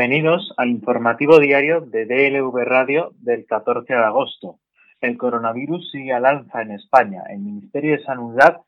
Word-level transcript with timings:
Bienvenidos 0.00 0.54
al 0.56 0.70
informativo 0.70 1.38
diario 1.38 1.82
de 1.82 2.06
DLV 2.06 2.56
Radio 2.64 3.10
del 3.18 3.44
14 3.44 3.92
de 3.92 3.98
agosto. 3.98 4.58
El 5.02 5.18
coronavirus 5.18 5.90
sigue 5.90 6.14
al 6.14 6.24
alza 6.24 6.62
en 6.62 6.70
España. 6.70 7.24
El 7.28 7.40
Ministerio 7.40 7.98
de 7.98 8.02
Sanidad 8.04 8.62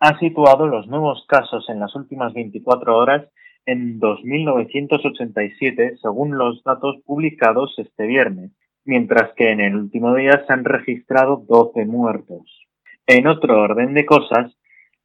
ha 0.00 0.18
situado 0.18 0.66
los 0.66 0.88
nuevos 0.88 1.24
casos 1.28 1.68
en 1.68 1.78
las 1.78 1.94
últimas 1.94 2.34
24 2.34 2.96
horas 2.96 3.28
en 3.64 4.00
2.987, 4.00 5.98
según 6.02 6.36
los 6.36 6.64
datos 6.64 6.96
publicados 7.06 7.78
este 7.78 8.08
viernes, 8.08 8.50
mientras 8.84 9.34
que 9.36 9.52
en 9.52 9.60
el 9.60 9.76
último 9.76 10.16
día 10.16 10.44
se 10.48 10.52
han 10.52 10.64
registrado 10.64 11.44
12 11.46 11.84
muertos. 11.84 12.66
En 13.06 13.28
otro 13.28 13.62
orden 13.62 13.94
de 13.94 14.04
cosas, 14.04 14.52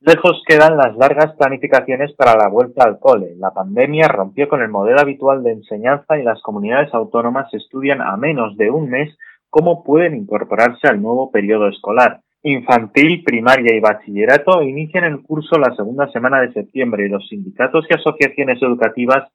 lejos 0.02 0.44
quedan 0.48 0.78
las 0.78 0.96
largas 0.98 1.36
planificaciones 1.36 2.14
para 2.14 2.36
la 2.36 2.50
vuelta 2.50 2.84
al 2.84 3.00
cole. 3.00 3.36
La 3.38 3.52
pandemia 3.52 4.08
rompió 4.08 4.50
con 4.50 4.62
el 4.62 4.70
modelo 4.70 5.00
habitual 5.00 5.44
de 5.44 5.52
enseñanza 5.52 6.18
y 6.18 6.24
las 6.24 6.42
comunidades 6.42 6.94
autónomas 6.94 7.54
estudian 7.54 8.02
a 8.02 8.18
menos 8.18 8.58
de 8.58 8.72
un 8.72 8.90
mes 8.90 9.16
cómo 9.50 9.84
pueden 9.84 10.16
incorporarse 10.16 10.88
al 10.88 11.02
nuevo 11.02 11.32
periodo 11.32 11.68
escolar. 11.68 12.22
Infantil, 12.44 13.24
primaria 13.24 13.76
y 13.76 13.80
bachillerato 13.80 14.64
inician 14.64 15.04
el 15.04 15.22
curso 15.22 15.60
la 15.60 15.76
segunda 15.76 16.12
semana 16.12 16.42
de 16.42 16.52
septiembre 16.54 17.06
y 17.06 17.10
los 17.10 17.28
sindicatos 17.28 17.86
y 17.88 17.94
asociaciones 17.94 18.60
educativas 18.64 19.30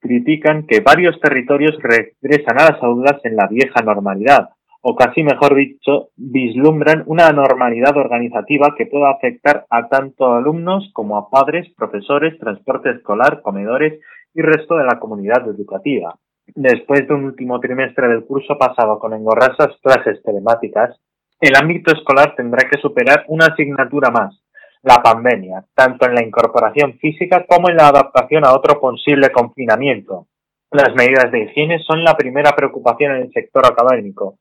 critican 0.00 0.66
que 0.66 0.80
varios 0.80 1.18
territorios 1.18 1.78
regresan 1.82 2.60
a 2.60 2.72
las 2.72 2.82
aulas 2.82 3.18
en 3.24 3.36
la 3.36 3.46
vieja 3.46 3.80
normalidad, 3.82 4.50
o 4.86 4.94
casi 4.94 5.22
mejor 5.22 5.54
dicho, 5.54 6.10
vislumbran 6.14 7.04
una 7.06 7.30
normalidad 7.30 7.96
organizativa 7.96 8.74
que 8.76 8.84
pueda 8.84 9.10
afectar 9.12 9.64
a 9.70 9.88
tanto 9.88 10.34
alumnos 10.34 10.90
como 10.92 11.16
a 11.16 11.30
padres, 11.30 11.72
profesores, 11.74 12.38
transporte 12.38 12.90
escolar, 12.90 13.40
comedores 13.40 13.98
y 14.34 14.42
resto 14.42 14.76
de 14.76 14.84
la 14.84 15.00
comunidad 15.00 15.48
educativa. 15.48 16.14
Después 16.54 17.08
de 17.08 17.14
un 17.14 17.24
último 17.24 17.60
trimestre 17.60 18.08
del 18.08 18.26
curso 18.26 18.58
pasado 18.58 18.98
con 18.98 19.14
engorrosas 19.14 19.68
clases 19.82 20.22
telemáticas, 20.22 21.00
el 21.40 21.56
ámbito 21.56 21.90
escolar 21.90 22.34
tendrá 22.36 22.68
que 22.68 22.78
superar 22.78 23.24
una 23.28 23.46
asignatura 23.46 24.10
más, 24.10 24.38
la 24.82 25.02
pandemia, 25.02 25.64
tanto 25.74 26.04
en 26.06 26.14
la 26.14 26.22
incorporación 26.22 26.98
física 26.98 27.46
como 27.48 27.70
en 27.70 27.76
la 27.76 27.88
adaptación 27.88 28.44
a 28.44 28.52
otro 28.52 28.78
posible 28.78 29.30
confinamiento. 29.30 30.26
Las 30.70 30.94
medidas 30.94 31.32
de 31.32 31.44
higiene 31.44 31.78
son 31.78 32.04
la 32.04 32.18
primera 32.18 32.50
preocupación 32.50 33.12
en 33.12 33.22
el 33.22 33.32
sector 33.32 33.64
académico, 33.64 34.36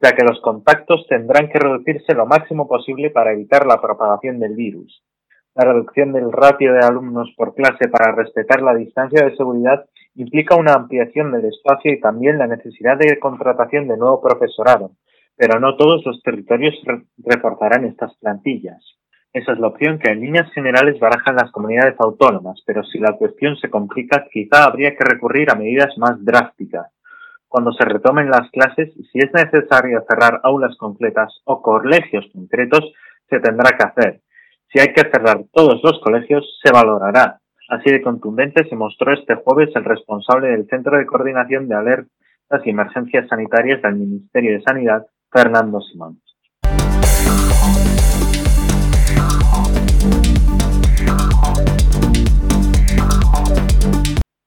ya 0.00 0.12
que 0.12 0.24
los 0.24 0.40
contactos 0.40 1.06
tendrán 1.08 1.48
que 1.48 1.58
reducirse 1.58 2.14
lo 2.14 2.26
máximo 2.26 2.68
posible 2.68 3.10
para 3.10 3.32
evitar 3.32 3.66
la 3.66 3.80
propagación 3.80 4.38
del 4.38 4.54
virus. 4.54 5.02
La 5.54 5.64
reducción 5.64 6.12
del 6.12 6.30
ratio 6.30 6.72
de 6.72 6.80
alumnos 6.80 7.32
por 7.36 7.54
clase 7.54 7.88
para 7.88 8.14
respetar 8.14 8.62
la 8.62 8.74
distancia 8.74 9.24
de 9.24 9.36
seguridad 9.36 9.86
implica 10.14 10.54
una 10.54 10.74
ampliación 10.74 11.32
del 11.32 11.46
espacio 11.46 11.92
y 11.92 12.00
también 12.00 12.38
la 12.38 12.46
necesidad 12.46 12.96
de 12.96 13.18
contratación 13.18 13.88
de 13.88 13.96
nuevo 13.96 14.20
profesorado, 14.20 14.92
pero 15.36 15.58
no 15.58 15.76
todos 15.76 16.04
los 16.06 16.22
territorios 16.22 16.74
reforzarán 17.18 17.84
estas 17.84 18.16
plantillas. 18.18 18.98
Esa 19.32 19.52
es 19.52 19.58
la 19.58 19.68
opción 19.68 19.98
que 19.98 20.10
en 20.10 20.20
líneas 20.20 20.50
generales 20.52 20.98
barajan 21.00 21.36
las 21.36 21.50
comunidades 21.50 21.96
autónomas, 21.98 22.62
pero 22.64 22.82
si 22.84 22.98
la 22.98 23.12
cuestión 23.12 23.56
se 23.56 23.68
complica, 23.68 24.26
quizá 24.32 24.64
habría 24.64 24.96
que 24.96 25.04
recurrir 25.04 25.50
a 25.50 25.56
medidas 25.56 25.96
más 25.98 26.24
drásticas 26.24 26.86
cuando 27.48 27.72
se 27.72 27.84
retomen 27.84 28.30
las 28.30 28.50
clases, 28.50 28.92
si 28.94 29.18
es 29.18 29.32
necesario 29.32 30.04
cerrar 30.06 30.40
aulas 30.42 30.76
completas 30.76 31.40
o 31.44 31.62
colegios 31.62 32.26
concretos, 32.32 32.92
se 33.28 33.40
tendrá 33.40 33.76
que 33.76 33.84
hacer. 33.84 34.20
Si 34.70 34.78
hay 34.78 34.92
que 34.92 35.08
cerrar 35.10 35.40
todos 35.52 35.80
los 35.82 35.98
colegios, 36.00 36.44
se 36.62 36.70
valorará. 36.70 37.40
Así 37.70 37.90
de 37.90 38.02
contundente 38.02 38.68
se 38.68 38.76
mostró 38.76 39.14
este 39.14 39.34
jueves 39.36 39.74
el 39.74 39.84
responsable 39.84 40.48
del 40.48 40.66
Centro 40.68 40.98
de 40.98 41.06
Coordinación 41.06 41.68
de 41.68 41.74
Alertas 41.74 42.10
y 42.64 42.70
Emergencias 42.70 43.26
Sanitarias 43.28 43.80
del 43.80 43.96
Ministerio 43.96 44.52
de 44.52 44.62
Sanidad, 44.62 45.06
Fernando 45.30 45.80
Simón. 45.80 46.20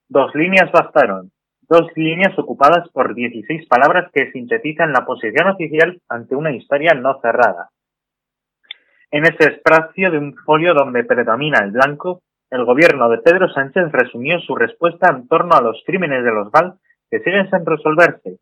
Dos 0.08 0.36
líneas 0.36 0.72
bastaron 0.72 1.31
dos 1.72 1.88
líneas 1.96 2.38
ocupadas 2.38 2.90
por 2.90 3.16
16 3.16 3.66
palabras 3.70 4.12
que 4.12 4.30
sintetizan 4.34 4.92
la 4.92 5.06
posición 5.06 5.48
oficial 5.48 6.02
ante 6.09 6.36
una 6.36 6.52
historia 6.52 6.94
no 6.96 7.18
cerrada. 7.22 7.70
En 9.09 9.24
ese 9.24 9.54
espacio 9.54 10.12
de 10.12 10.18
un 10.18 10.36
folio 10.46 10.74
donde 10.74 11.06
predomina 11.06 11.64
el 11.64 11.72
blanco, 11.72 12.24
el 12.50 12.66
gobierno 12.66 13.08
de 13.08 13.20
Pedro 13.20 13.48
Sánchez 13.48 13.90
resumió 13.94 14.42
su 14.42 14.54
respuesta 14.54 15.10
en 15.12 15.30
torno 15.30 15.56
a 15.56 15.62
los 15.62 15.81
crímenes 15.86 16.26
de 16.26 16.34
los 16.34 16.52
GAL 16.52 16.74
que 17.10 17.20
siguen 17.20 17.50
sin 17.50 17.66
resolverse, 17.66 18.40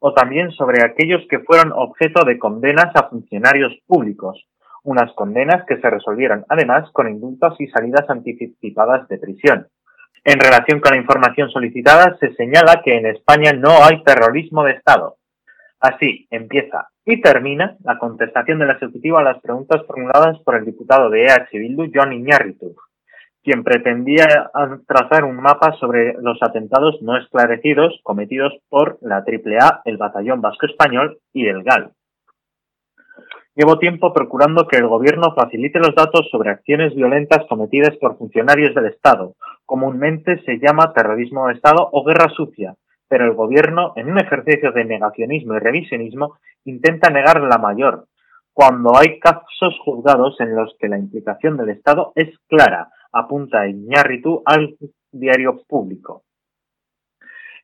o 0.00 0.12
también 0.12 0.50
sobre 0.50 0.82
aquellos 0.82 1.22
que 1.30 1.38
fueron 1.38 1.70
objeto 1.72 2.24
de 2.24 2.36
condenas 2.36 2.90
a 2.96 3.08
funcionarios 3.08 3.78
públicos, 3.86 4.44
unas 4.82 5.12
condenas 5.12 5.64
que 5.68 5.80
se 5.80 5.88
resolvieron 5.88 6.44
además 6.48 6.90
con 6.90 7.08
indultos 7.08 7.54
y 7.60 7.68
salidas 7.68 8.10
anticipadas 8.10 9.06
de 9.06 9.18
prisión. 9.18 9.68
En 10.24 10.38
relación 10.38 10.78
con 10.78 10.92
la 10.92 10.98
información 10.98 11.50
solicitada, 11.50 12.16
se 12.20 12.32
señala 12.34 12.80
que 12.84 12.96
en 12.96 13.06
España 13.06 13.52
no 13.52 13.84
hay 13.84 14.04
terrorismo 14.04 14.62
de 14.62 14.72
Estado. 14.72 15.16
Así 15.80 16.28
empieza 16.30 16.88
y 17.04 17.20
termina 17.20 17.76
la 17.82 17.98
contestación 17.98 18.60
del 18.60 18.70
Ejecutivo 18.70 19.18
a 19.18 19.24
las 19.24 19.40
preguntas 19.40 19.82
formuladas 19.84 20.38
por 20.44 20.54
el 20.54 20.64
diputado 20.64 21.10
de 21.10 21.24
EH 21.24 21.58
Bildu, 21.58 21.90
John 21.92 22.12
Iñárritu, 22.12 22.76
quien 23.42 23.64
pretendía 23.64 24.50
trazar 24.86 25.24
un 25.24 25.36
mapa 25.36 25.72
sobre 25.80 26.14
los 26.20 26.40
atentados 26.40 27.02
no 27.02 27.16
esclarecidos 27.16 27.98
cometidos 28.04 28.52
por 28.68 28.98
la 29.00 29.24
AAA, 29.26 29.82
el 29.84 29.96
Batallón 29.96 30.40
Vasco 30.40 30.66
Español 30.66 31.18
y 31.32 31.48
el 31.48 31.64
GAL. 31.64 31.90
Llevo 33.54 33.78
tiempo 33.78 34.14
procurando 34.14 34.66
que 34.66 34.78
el 34.78 34.88
Gobierno 34.88 35.34
facilite 35.34 35.78
los 35.78 35.94
datos 35.94 36.28
sobre 36.30 36.50
acciones 36.50 36.94
violentas 36.94 37.44
cometidas 37.48 37.94
por 37.98 38.16
funcionarios 38.16 38.74
del 38.74 38.86
Estado. 38.86 39.34
Comúnmente 39.66 40.42
se 40.44 40.58
llama 40.58 40.94
terrorismo 40.94 41.46
de 41.46 41.54
Estado 41.54 41.88
o 41.92 42.02
guerra 42.02 42.30
sucia, 42.30 42.76
pero 43.08 43.26
el 43.26 43.34
Gobierno, 43.34 43.92
en 43.96 44.10
un 44.10 44.18
ejercicio 44.18 44.72
de 44.72 44.86
negacionismo 44.86 45.54
y 45.54 45.58
revisionismo, 45.58 46.38
intenta 46.64 47.10
negar 47.10 47.42
la 47.42 47.58
mayor, 47.58 48.06
cuando 48.54 48.96
hay 48.96 49.18
casos 49.18 49.78
juzgados 49.84 50.40
en 50.40 50.54
los 50.54 50.74
que 50.78 50.88
la 50.88 50.98
implicación 50.98 51.56
del 51.56 51.70
Estado 51.70 52.12
es 52.14 52.28
clara, 52.48 52.88
apunta 53.12 53.66
Iñárritu 53.66 54.42
al 54.46 54.76
diario 55.10 55.62
público. 55.68 56.24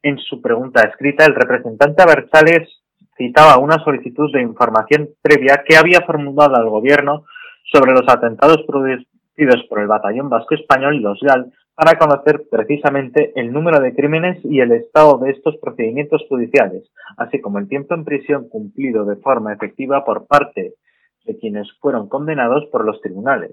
En 0.03 0.19
su 0.19 0.41
pregunta 0.41 0.83
escrita, 0.89 1.25
el 1.27 1.35
representante 1.35 2.05
Bersales 2.07 2.78
citaba 3.19 3.59
una 3.59 3.83
solicitud 3.85 4.33
de 4.33 4.41
información 4.41 5.11
previa 5.21 5.63
que 5.67 5.77
había 5.77 6.01
formulado 6.01 6.57
al 6.57 6.71
gobierno 6.71 7.25
sobre 7.65 7.93
los 7.93 8.09
atentados 8.09 8.65
producidos 8.67 9.65
por 9.69 9.81
el 9.81 9.89
Batallón 9.89 10.31
Vasco 10.31 10.55
Español 10.55 10.95
y 10.95 11.01
los 11.01 11.21
GAL 11.21 11.53
para 11.75 11.99
conocer 11.99 12.45
precisamente 12.51 13.33
el 13.37 13.53
número 13.53 13.81
de 13.81 13.95
crímenes 13.95 14.39
y 14.45 14.61
el 14.61 14.73
estado 14.73 15.19
de 15.19 15.31
estos 15.31 15.57
procedimientos 15.59 16.25
judiciales, 16.29 16.91
así 17.17 17.41
como 17.41 17.59
el 17.59 17.69
tiempo 17.69 17.95
en 17.95 18.05
prisión 18.05 18.49
cumplido 18.49 19.05
de 19.05 19.17
forma 19.17 19.53
efectiva 19.53 20.05
por 20.05 20.27
parte 20.27 20.75
de 21.25 21.39
quienes 21.39 21.71
fueron 21.81 22.09
condenados 22.09 22.67
por 22.73 22.85
los 22.85 23.01
tribunales. 23.01 23.53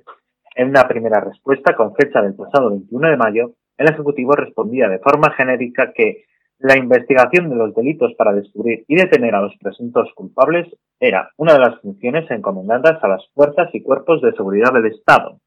En 0.56 0.70
una 0.70 0.88
primera 0.88 1.20
respuesta 1.20 1.76
con 1.76 1.94
fecha 1.94 2.22
del 2.22 2.34
pasado 2.34 2.70
21 2.70 3.10
de 3.10 3.18
mayo, 3.18 3.52
el 3.78 3.90
Ejecutivo 3.90 4.32
respondía 4.32 4.88
de 4.88 5.00
forma 5.00 5.32
genérica 5.32 5.92
que 5.94 6.24
la 6.60 6.78
investigación 6.78 7.50
de 7.50 7.56
los 7.56 7.76
delitos 7.76 8.14
para 8.18 8.34
descubrir 8.34 8.86
y 8.88 8.96
detener 8.96 9.36
a 9.36 9.42
los 9.42 9.56
presuntos 9.58 10.10
culpables 10.16 10.68
era 11.00 11.30
una 11.38 11.54
de 11.54 11.60
las 11.60 11.82
funciones 11.82 12.30
encomendadas 12.32 13.04
a 13.04 13.08
las 13.08 13.28
fuerzas 13.34 13.70
y 13.74 13.84
cuerpos 13.84 14.22
de 14.22 14.32
seguridad 14.34 14.74
del 14.74 14.86
Estado. 14.86 15.40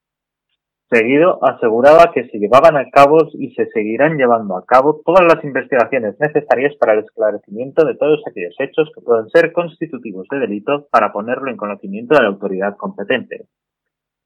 Seguido, 0.91 1.39
aseguraba 1.45 2.13
que 2.13 2.29
se 2.29 2.39
llevaban 2.39 2.77
a 2.79 2.89
cabo 2.91 3.19
y 3.35 3.51
se 3.55 3.67
seguirán 3.67 4.17
llevando 4.17 4.57
a 4.57 4.65
cabo 4.65 5.03
todas 5.05 5.23
las 5.23 5.45
investigaciones 5.45 6.17
necesarias 6.19 6.75
para 6.77 6.95
el 6.95 7.01
esclarecimiento 7.01 7.85
de 7.85 7.95
todos 7.95 8.23
aquellos 8.27 8.55
hechos 8.59 8.91
que 8.95 9.03
puedan 9.03 9.29
ser 9.29 9.53
constitutivos 9.53 10.27
de 10.31 10.39
delito 10.39 10.89
para 10.91 11.13
ponerlo 11.13 11.51
en 11.51 11.59
conocimiento 11.59 12.15
de 12.15 12.23
la 12.23 12.29
autoridad 12.29 12.77
competente. 12.77 13.49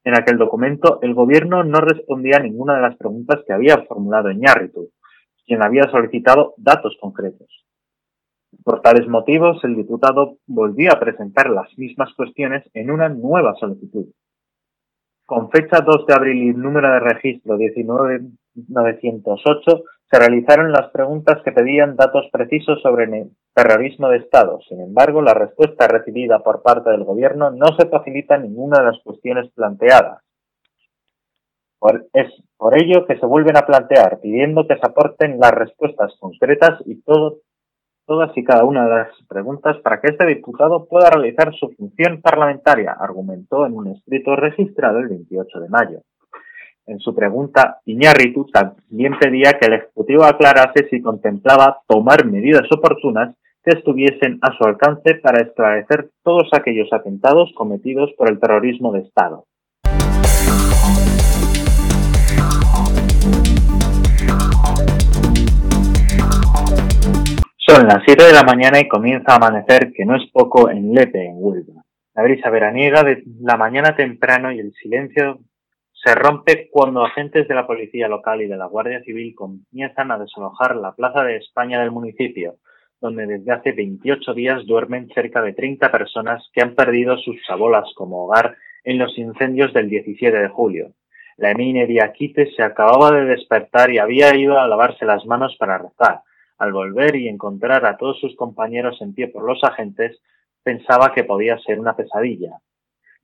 En 0.05 0.15
aquel 0.15 0.39
documento, 0.39 1.01
el 1.03 1.15
Gobierno 1.15 1.65
no 1.65 1.81
respondía 1.81 2.37
a 2.37 2.43
ninguna 2.43 2.77
de 2.77 2.83
las 2.83 2.97
preguntas 2.97 3.41
que 3.47 3.53
había 3.53 3.83
formulado 3.83 4.31
Iñárritu, 4.31 4.91
quien 5.53 5.63
había 5.63 5.85
solicitado 5.91 6.55
datos 6.57 6.97
concretos. 6.99 7.67
Por 8.65 8.81
tales 8.81 9.07
motivos, 9.07 9.63
el 9.65 9.77
diputado 9.77 10.39
volvió 10.47 10.91
a 10.91 10.99
presentar 10.99 11.51
las 11.51 11.69
mismas 11.77 12.11
cuestiones 12.15 12.65
en 12.73 12.91
una 12.91 13.11
nueva 13.11 13.55
solicitud. 13.61 14.07
Con 15.27 15.51
fecha 15.51 15.81
2 15.85 16.07
de 16.07 16.15
abril 16.15 16.43
y 16.43 16.55
número 16.55 16.91
de 16.91 17.01
registro 17.01 17.59
19908, 17.59 19.85
se 20.11 20.19
realizaron 20.19 20.73
las 20.73 20.91
preguntas 20.91 21.43
que 21.45 21.53
pedían 21.53 21.97
datos 21.97 22.31
precisos 22.33 22.81
sobre 22.81 23.05
el 23.05 23.33
terrorismo 23.55 24.09
de 24.09 24.17
Estado. 24.17 24.59
Sin 24.67 24.81
embargo, 24.81 25.21
la 25.21 25.35
respuesta 25.35 25.87
recibida 25.87 26.43
por 26.43 26.63
parte 26.63 26.89
del 26.89 27.05
Gobierno 27.05 27.51
no 27.51 27.77
se 27.79 27.89
facilita 27.89 28.39
ninguna 28.39 28.79
de 28.79 28.87
las 28.87 28.99
cuestiones 29.05 29.53
planteadas. 29.53 30.23
Es 32.13 32.33
por 32.57 32.77
ello 32.79 33.07
que 33.07 33.19
se 33.19 33.27
vuelven 33.27 33.57
a 33.57 33.67
plantear, 33.67 34.21
pidiendo 34.21 34.67
que 34.67 34.77
se 34.77 34.87
aporten 34.87 35.39
las 35.41 35.53
respuestas 35.53 36.15
concretas 36.21 36.81
y 36.87 37.03
todas 37.03 38.37
y 38.37 38.45
cada 38.45 38.65
una 38.65 38.85
de 38.85 38.91
las 38.91 39.09
preguntas 39.29 39.79
para 39.79 40.01
que 40.01 40.09
este 40.09 40.27
diputado 40.27 40.87
pueda 40.87 41.09
realizar 41.11 41.53
su 41.55 41.71
función 41.71 42.21
parlamentaria, 42.21 42.93
argumentó 42.99 43.67
en 43.67 43.73
un 43.73 43.89
escrito 43.89 44.37
registrado 44.37 44.99
el 44.99 45.09
28 45.09 45.61
de 45.61 45.69
mayo. 45.69 46.01
En 46.87 46.99
su 46.99 47.15
pregunta, 47.15 47.79
Iñárritu 47.87 48.47
también 48.53 49.17
pedía 49.19 49.53
que 49.59 49.67
el 49.67 49.75
Ejecutivo 49.75 50.25
aclarase 50.25 50.89
si 50.91 51.01
contemplaba 51.01 51.81
tomar 51.87 52.27
medidas 52.27 52.71
oportunas 52.71 53.35
que 53.65 53.79
estuviesen 53.79 54.39
a 54.43 54.53
su 54.57 54.65
alcance 54.65 55.15
para 55.23 55.43
esclarecer 55.43 56.11
todos 56.23 56.49
aquellos 56.53 56.93
atentados 56.93 57.53
cometidos 57.55 58.13
por 58.19 58.29
el 58.29 58.41
terrorismo 58.41 58.93
de 58.93 59.01
Estado. 59.01 59.45
Son 67.73 67.87
las 67.87 68.03
7 68.05 68.25
de 68.25 68.35
la 68.35 68.43
mañana 68.43 68.81
y 68.81 68.87
comienza 68.87 69.33
a 69.33 69.37
amanecer, 69.37 69.95
que 69.95 70.05
no 70.05 70.15
es 70.15 70.31
poco, 70.31 70.69
en 70.69 70.93
Lepe, 70.93 71.25
en 71.25 71.37
Huelva. 71.39 71.83
La 72.15 72.23
brisa 72.23 72.51
veraniega 72.51 73.03
de 73.03 73.23
la 73.41 73.57
mañana 73.57 73.97
temprano 73.97 74.53
y 74.53 74.59
el 74.59 74.75
silencio 74.75 75.39
se 75.91 76.15
rompe 76.15 76.69
cuando 76.71 77.03
agentes 77.03 77.49
de 77.49 77.55
la 77.55 77.67
policía 77.67 78.09
local 78.09 78.43
y 78.43 78.47
de 78.47 78.59
la 78.59 78.67
Guardia 78.67 79.03
Civil 79.05 79.35
comienzan 79.35 80.11
a 80.11 80.19
desalojar 80.19 80.77
la 80.77 80.93
Plaza 80.93 81.25
de 81.25 81.37
España 81.37 81.81
del 81.81 81.93
municipio, 81.93 82.57
donde 83.01 83.27
desde 83.27 83.53
hace 83.53 83.73
28 83.73 84.35
días 84.35 84.67
duermen 84.67 85.09
cerca 85.15 85.41
de 85.41 85.55
30 85.55 85.91
personas 85.91 86.47
que 86.53 86.61
han 86.61 86.75
perdido 86.75 87.17
sus 87.17 87.37
chabolas 87.47 87.91
como 87.95 88.27
hogar 88.27 88.55
en 88.85 88.99
los 88.99 89.17
incendios 89.17 89.73
del 89.73 89.89
17 89.89 90.39
de 90.41 90.49
julio. 90.49 90.93
La 91.39 91.53
Emine 91.53 91.87
Diaquite 91.87 92.53
se 92.55 92.63
acababa 92.63 93.13
de 93.13 93.25
despertar 93.25 93.91
y 93.91 93.97
había 93.97 94.37
ido 94.37 94.61
a 94.61 94.69
lavarse 94.69 95.07
las 95.07 95.25
manos 95.25 95.57
para 95.59 95.79
rezar. 95.79 96.21
Al 96.63 96.73
volver 96.73 97.17
y 97.17 97.27
encontrar 97.27 97.85
a 97.85 97.97
todos 97.97 98.21
sus 98.21 98.37
compañeros 98.37 99.03
en 99.03 99.15
pie 99.15 99.27
por 99.27 99.43
los 99.43 99.65
agentes, 99.65 100.23
pensaba 100.63 101.13
que 101.13 101.25
podía 101.25 101.59
ser 101.59 101.81
una 101.81 101.97
pesadilla. 101.97 102.53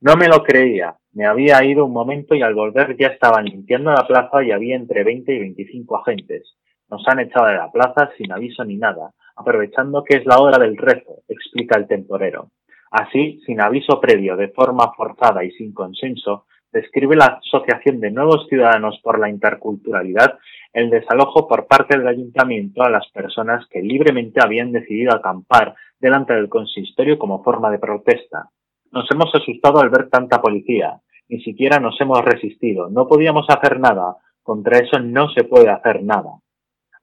No 0.01 0.17
me 0.17 0.27
lo 0.27 0.43
creía. 0.43 0.97
Me 1.13 1.25
había 1.25 1.63
ido 1.63 1.85
un 1.85 1.93
momento 1.93 2.35
y 2.35 2.41
al 2.41 2.53
volver 2.53 2.97
ya 2.97 3.07
estaban 3.07 3.45
limpiando 3.45 3.91
la 3.91 4.05
plaza 4.05 4.43
y 4.43 4.51
había 4.51 4.75
entre 4.75 5.05
20 5.05 5.33
y 5.33 5.39
25 5.39 5.99
agentes. 5.99 6.57
Nos 6.89 7.07
han 7.07 7.21
echado 7.21 7.47
de 7.47 7.53
la 7.53 7.71
plaza 7.71 8.11
sin 8.17 8.29
aviso 8.33 8.65
ni 8.65 8.75
nada, 8.75 9.13
aprovechando 9.37 10.03
que 10.03 10.17
es 10.17 10.25
la 10.25 10.39
hora 10.39 10.57
del 10.57 10.75
rezo, 10.75 11.23
explica 11.29 11.79
el 11.79 11.87
temporero. 11.87 12.51
Así, 12.91 13.39
sin 13.45 13.61
aviso 13.61 14.01
previo, 14.01 14.35
de 14.35 14.49
forma 14.49 14.91
forzada 14.97 15.45
y 15.45 15.51
sin 15.51 15.73
consenso, 15.73 16.43
describe 16.71 17.15
la 17.15 17.39
Asociación 17.43 17.99
de 17.99 18.11
Nuevos 18.11 18.47
Ciudadanos 18.47 18.99
por 19.03 19.19
la 19.19 19.29
Interculturalidad 19.29 20.37
el 20.73 20.89
desalojo 20.89 21.47
por 21.47 21.67
parte 21.67 21.97
del 21.97 22.07
ayuntamiento 22.07 22.83
a 22.83 22.89
las 22.89 23.09
personas 23.11 23.65
que 23.69 23.81
libremente 23.81 24.41
habían 24.41 24.71
decidido 24.71 25.13
acampar 25.13 25.75
delante 25.99 26.33
del 26.33 26.49
consistorio 26.49 27.17
como 27.17 27.43
forma 27.43 27.71
de 27.71 27.79
protesta. 27.79 28.49
Nos 28.91 29.09
hemos 29.11 29.33
asustado 29.33 29.79
al 29.79 29.89
ver 29.89 30.09
tanta 30.09 30.41
policía. 30.41 30.99
Ni 31.27 31.41
siquiera 31.41 31.79
nos 31.79 31.99
hemos 32.01 32.23
resistido. 32.23 32.89
No 32.89 33.07
podíamos 33.07 33.45
hacer 33.49 33.79
nada. 33.79 34.17
Contra 34.43 34.79
eso 34.79 34.99
no 34.99 35.29
se 35.29 35.43
puede 35.43 35.69
hacer 35.69 36.03
nada. 36.03 36.39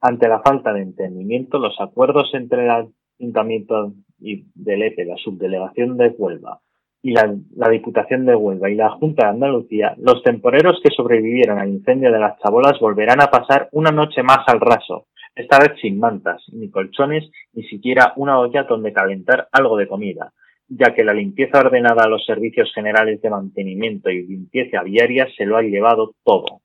Ante 0.00 0.28
la 0.28 0.40
falta 0.40 0.72
de 0.72 0.82
entendimiento, 0.82 1.58
los 1.58 1.80
acuerdos 1.80 2.30
entre 2.34 2.64
el 2.64 2.88
Ayuntamiento 3.18 3.92
y 4.18 4.44
del 4.54 4.82
EPE, 4.82 5.04
la 5.06 5.16
Subdelegación 5.16 5.96
de 5.96 6.08
Huelva, 6.08 6.60
y 7.02 7.12
la, 7.12 7.34
la, 7.54 7.68
Diputación 7.68 8.26
de 8.26 8.34
Huelva 8.34 8.70
y 8.70 8.74
la 8.74 8.90
Junta 8.90 9.26
de 9.26 9.32
Andalucía, 9.32 9.94
los 9.98 10.22
temporeros 10.22 10.80
que 10.82 10.94
sobrevivieron 10.94 11.58
al 11.58 11.68
incendio 11.68 12.10
de 12.12 12.18
las 12.18 12.38
chabolas 12.40 12.78
volverán 12.80 13.20
a 13.20 13.30
pasar 13.30 13.68
una 13.72 13.90
noche 13.90 14.22
más 14.22 14.40
al 14.46 14.60
raso, 14.60 15.06
esta 15.34 15.58
vez 15.58 15.78
sin 15.80 15.98
mantas, 15.98 16.42
ni 16.52 16.70
colchones, 16.70 17.30
ni 17.52 17.62
siquiera 17.64 18.12
una 18.16 18.38
olla 18.38 18.64
donde 18.64 18.92
calentar 18.92 19.48
algo 19.52 19.76
de 19.76 19.86
comida 19.86 20.32
ya 20.68 20.94
que 20.94 21.04
la 21.04 21.14
limpieza 21.14 21.60
ordenada 21.60 22.04
a 22.04 22.08
los 22.08 22.24
servicios 22.24 22.72
generales 22.74 23.20
de 23.22 23.30
mantenimiento 23.30 24.10
y 24.10 24.26
limpieza 24.26 24.82
viaria 24.82 25.28
se 25.36 25.46
lo 25.46 25.56
ha 25.56 25.62
llevado 25.62 26.14
todo. 26.24 26.60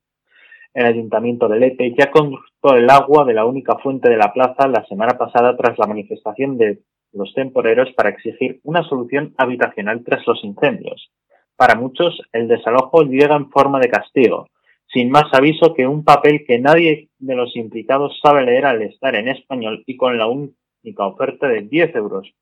El 0.74 0.86
Ayuntamiento 0.86 1.48
de 1.48 1.60
Lete 1.60 1.94
ya 1.98 2.10
cortó 2.10 2.76
el 2.76 2.90
agua 2.90 3.26
de 3.26 3.34
la 3.34 3.46
única 3.46 3.78
fuente 3.78 4.10
de 4.10 4.18
la 4.18 4.32
plaza 4.34 4.68
la 4.68 4.86
semana 4.86 5.18
pasada 5.18 5.56
tras 5.58 5.78
la 5.78 5.86
manifestación 5.86 6.58
de 6.58 6.80
los 7.14 7.34
temporeros 7.34 7.92
para 7.94 8.10
exigir 8.10 8.60
una 8.64 8.84
solución 8.84 9.34
habitacional 9.38 10.04
tras 10.04 10.26
los 10.28 10.44
incendios. 10.44 11.12
Para 11.56 11.76
muchos, 11.76 12.22
el 12.32 12.48
desalojo 12.48 13.04
llega 13.04 13.36
en 13.36 13.50
forma 13.50 13.80
de 13.80 13.90
castigo, 13.90 14.48
sin 14.88 15.10
más 15.10 15.26
aviso 15.34 15.74
que 15.74 15.88
un 15.88 16.04
papel 16.04 16.44
que 16.46 16.60
nadie 16.60 17.10
de 17.20 17.36
los 17.36 17.56
implicados 17.56 18.20
sabe 18.22 18.44
leer 18.44 18.66
al 18.66 18.82
estar 18.82 19.16
en 19.16 19.28
español 19.28 19.84
y 19.86 19.98
con 19.98 20.18
la 20.18 20.28
única 20.28 21.06
oferta 21.06 21.48
de 21.48 21.62
10 21.62 21.96
euros 21.96 22.34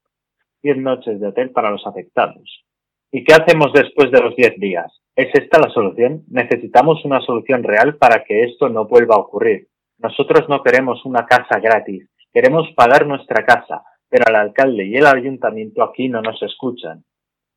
10 0.62 0.77
noches 0.77 1.19
de 1.19 1.27
hotel 1.27 1.51
para 1.51 1.71
los 1.71 1.86
afectados. 1.86 2.66
¿Y 3.12 3.24
qué 3.24 3.33
hacemos 3.33 3.74
después 3.74 4.12
de 4.12 4.21
los 4.21 4.36
10 4.36 4.60
días? 4.60 4.92
¿Es 5.16 5.30
esta 5.33 5.60
la 5.60 5.69
solución? 5.69 6.24
Necesitamos 6.30 7.04
una 7.06 7.21
solución 7.21 7.63
real 7.63 7.98
para 7.98 8.24
que 8.24 8.44
esto 8.44 8.69
no 8.69 8.86
vuelva 8.86 9.16
a 9.16 9.19
ocurrir. 9.19 9.68
Nosotros 9.98 10.48
no 10.48 10.62
queremos 10.63 11.04
una 11.06 11.25
casa 11.25 11.60
gratis, 11.60 12.07
queremos 12.33 12.69
pagar 12.75 13.06
nuestra 13.06 13.45
casa, 13.45 13.83
pero 14.09 14.25
el 14.27 14.35
alcalde 14.35 14.85
y 14.85 14.95
el 14.95 15.06
ayuntamiento 15.06 15.83
aquí 15.83 16.09
no 16.09 16.21
nos 16.21 16.41
escuchan. 16.41 17.03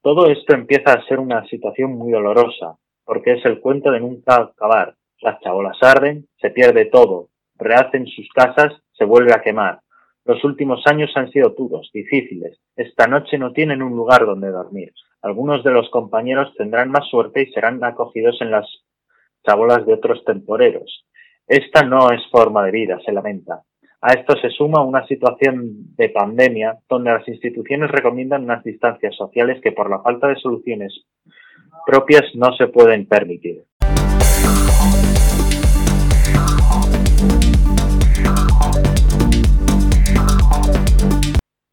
Todo 0.02 0.26
esto 0.26 0.54
empieza 0.54 0.92
a 0.92 1.04
ser 1.06 1.18
una 1.18 1.46
situación 1.46 1.92
muy 1.92 2.12
dolorosa, 2.12 2.76
porque 3.04 3.32
es 3.32 3.44
el 3.44 3.60
cuento 3.60 3.90
de 3.90 4.00
nunca 4.00 4.36
acabar. 4.36 4.94
Las 5.20 5.40
chabolas 5.40 5.78
arden, 5.80 6.26
se 6.40 6.50
pierde 6.50 6.86
todo, 6.86 7.28
rehacen 7.56 8.06
sus 8.06 8.28
casas, 8.34 8.72
se 8.92 9.04
vuelve 9.04 9.32
a 9.32 9.40
quemar. 9.40 9.80
Los 10.24 10.44
últimos 10.44 10.86
años 10.86 11.10
han 11.16 11.30
sido 11.30 11.50
duros, 11.50 11.90
difíciles. 11.92 12.60
Esta 12.76 13.06
noche 13.06 13.38
no 13.38 13.52
tienen 13.52 13.82
un 13.82 13.96
lugar 13.96 14.26
donde 14.26 14.50
dormir. 14.50 14.92
Algunos 15.20 15.64
de 15.64 15.70
los 15.70 15.88
compañeros 15.90 16.52
tendrán 16.56 16.90
más 16.90 17.08
suerte 17.08 17.42
y 17.42 17.52
serán 17.52 17.82
acogidos 17.84 18.40
en 18.40 18.50
las 18.50 18.66
chabolas 19.44 19.86
de 19.86 19.94
otros 19.94 20.24
temporeros. 20.24 21.06
Esta 21.46 21.82
no 21.82 22.10
es 22.10 22.20
forma 22.30 22.64
de 22.64 22.70
vida, 22.72 22.98
se 23.04 23.12
lamenta. 23.12 23.62
A 24.04 24.14
esto 24.14 24.34
se 24.36 24.50
suma 24.50 24.82
una 24.82 25.06
situación 25.06 25.94
de 25.96 26.08
pandemia 26.08 26.76
donde 26.88 27.12
las 27.12 27.28
instituciones 27.28 27.88
recomiendan 27.88 28.42
unas 28.42 28.64
distancias 28.64 29.14
sociales 29.14 29.60
que 29.62 29.70
por 29.70 29.88
la 29.88 30.02
falta 30.02 30.26
de 30.26 30.34
soluciones 30.34 31.04
propias 31.86 32.24
no 32.34 32.52
se 32.56 32.66
pueden 32.66 33.06
permitir. 33.06 33.62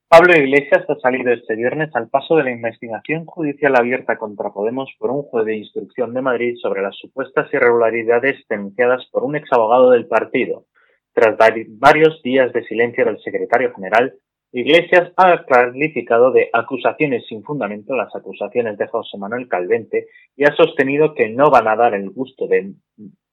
Pablo 0.08 0.36
Iglesias 0.36 0.86
ha 0.88 1.00
salido 1.00 1.32
este 1.32 1.56
viernes 1.56 1.96
al 1.96 2.10
paso 2.10 2.36
de 2.36 2.44
la 2.44 2.52
investigación 2.52 3.26
judicial 3.26 3.76
abierta 3.76 4.20
contra 4.20 4.52
Podemos 4.52 4.92
por 5.00 5.10
un 5.10 5.24
juez 5.24 5.46
de 5.46 5.58
instrucción 5.58 6.14
de 6.14 6.22
Madrid 6.22 6.56
sobre 6.62 6.84
las 6.84 6.96
supuestas 6.96 7.52
irregularidades 7.52 8.46
denunciadas 8.48 9.08
por 9.12 9.24
un 9.24 9.36
exabogado 9.36 9.90
del 9.90 10.06
partido. 10.06 10.66
Tras 11.20 11.36
varios 11.68 12.22
días 12.24 12.54
de 12.54 12.64
silencio 12.64 13.04
del 13.04 13.20
secretario 13.20 13.74
general, 13.76 14.14
Iglesias 14.54 15.12
ha 15.18 15.44
calificado 15.44 16.32
de 16.32 16.50
acusaciones 16.54 17.26
sin 17.28 17.44
fundamento 17.44 17.94
las 17.94 18.16
acusaciones 18.16 18.78
de 18.78 18.88
José 18.88 19.18
Manuel 19.18 19.50
Calvente 19.50 20.08
y 20.38 20.46
ha 20.46 20.56
sostenido 20.56 21.14
que 21.14 21.28
no 21.28 21.50
van 21.50 21.68
a 21.68 21.76
dar 21.76 21.94
el 21.94 22.10
gusto 22.12 22.48
de 22.48 22.72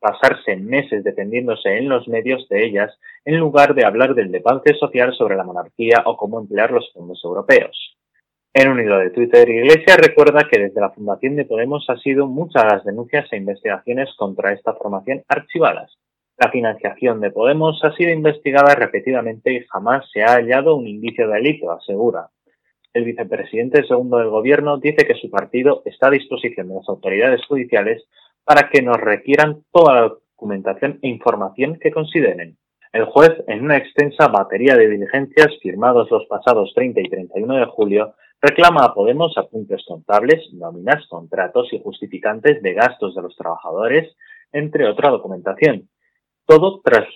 pasarse 0.00 0.56
meses 0.56 1.04
defendiéndose 1.04 1.78
en 1.78 1.88
los 1.88 2.08
medios 2.08 2.48
de 2.48 2.66
ellas 2.66 2.90
en 3.24 3.38
lugar 3.38 3.72
de 3.76 3.84
hablar 3.84 4.16
del 4.16 4.32
debate 4.32 4.74
social 4.74 5.14
sobre 5.14 5.36
la 5.36 5.44
monarquía 5.44 6.02
o 6.06 6.16
cómo 6.16 6.40
emplear 6.40 6.72
los 6.72 6.90
fondos 6.92 7.20
europeos. 7.24 7.96
En 8.52 8.68
un 8.68 8.80
hilo 8.80 8.98
de 8.98 9.10
Twitter, 9.10 9.48
Iglesias 9.48 9.98
recuerda 9.98 10.48
que 10.50 10.58
desde 10.58 10.80
la 10.80 10.90
fundación 10.90 11.36
de 11.36 11.44
Podemos 11.44 11.88
ha 11.88 11.96
sido 11.98 12.26
muchas 12.26 12.64
las 12.64 12.84
denuncias 12.84 13.32
e 13.32 13.36
investigaciones 13.36 14.12
contra 14.16 14.52
esta 14.52 14.74
formación 14.74 15.22
archivadas, 15.28 15.96
la 16.38 16.50
financiación 16.50 17.20
de 17.20 17.30
Podemos 17.30 17.80
ha 17.82 17.92
sido 17.92 18.10
investigada 18.10 18.74
repetidamente 18.74 19.52
y 19.52 19.64
jamás 19.66 20.08
se 20.12 20.22
ha 20.22 20.34
hallado 20.34 20.76
un 20.76 20.86
indicio 20.86 21.26
de 21.26 21.34
delito, 21.34 21.70
asegura. 21.70 22.28
El 22.92 23.04
vicepresidente 23.04 23.84
segundo 23.84 24.18
del 24.18 24.28
gobierno 24.28 24.78
dice 24.78 25.06
que 25.06 25.14
su 25.14 25.30
partido 25.30 25.82
está 25.84 26.08
a 26.08 26.10
disposición 26.10 26.68
de 26.68 26.74
las 26.74 26.88
autoridades 26.88 27.44
judiciales 27.46 28.04
para 28.44 28.68
que 28.68 28.82
nos 28.82 28.96
requieran 28.98 29.62
toda 29.72 29.94
la 29.94 30.08
documentación 30.08 30.98
e 31.02 31.08
información 31.08 31.78
que 31.80 31.90
consideren. 31.90 32.56
El 32.92 33.04
juez, 33.06 33.32
en 33.48 33.64
una 33.64 33.76
extensa 33.76 34.28
batería 34.28 34.76
de 34.76 34.88
diligencias 34.88 35.48
firmados 35.60 36.10
los 36.10 36.26
pasados 36.26 36.72
30 36.74 37.00
y 37.00 37.08
31 37.08 37.56
de 37.56 37.66
julio, 37.66 38.14
reclama 38.40 38.84
a 38.84 38.94
Podemos 38.94 39.36
apuntes 39.36 39.84
contables, 39.86 40.48
nóminas, 40.54 41.06
contratos 41.08 41.72
y 41.72 41.80
justificantes 41.82 42.62
de 42.62 42.74
gastos 42.74 43.14
de 43.14 43.22
los 43.22 43.36
trabajadores, 43.36 44.16
entre 44.52 44.88
otra 44.88 45.10
documentación, 45.10 45.88
todo 46.46 46.80
tras 46.82 47.06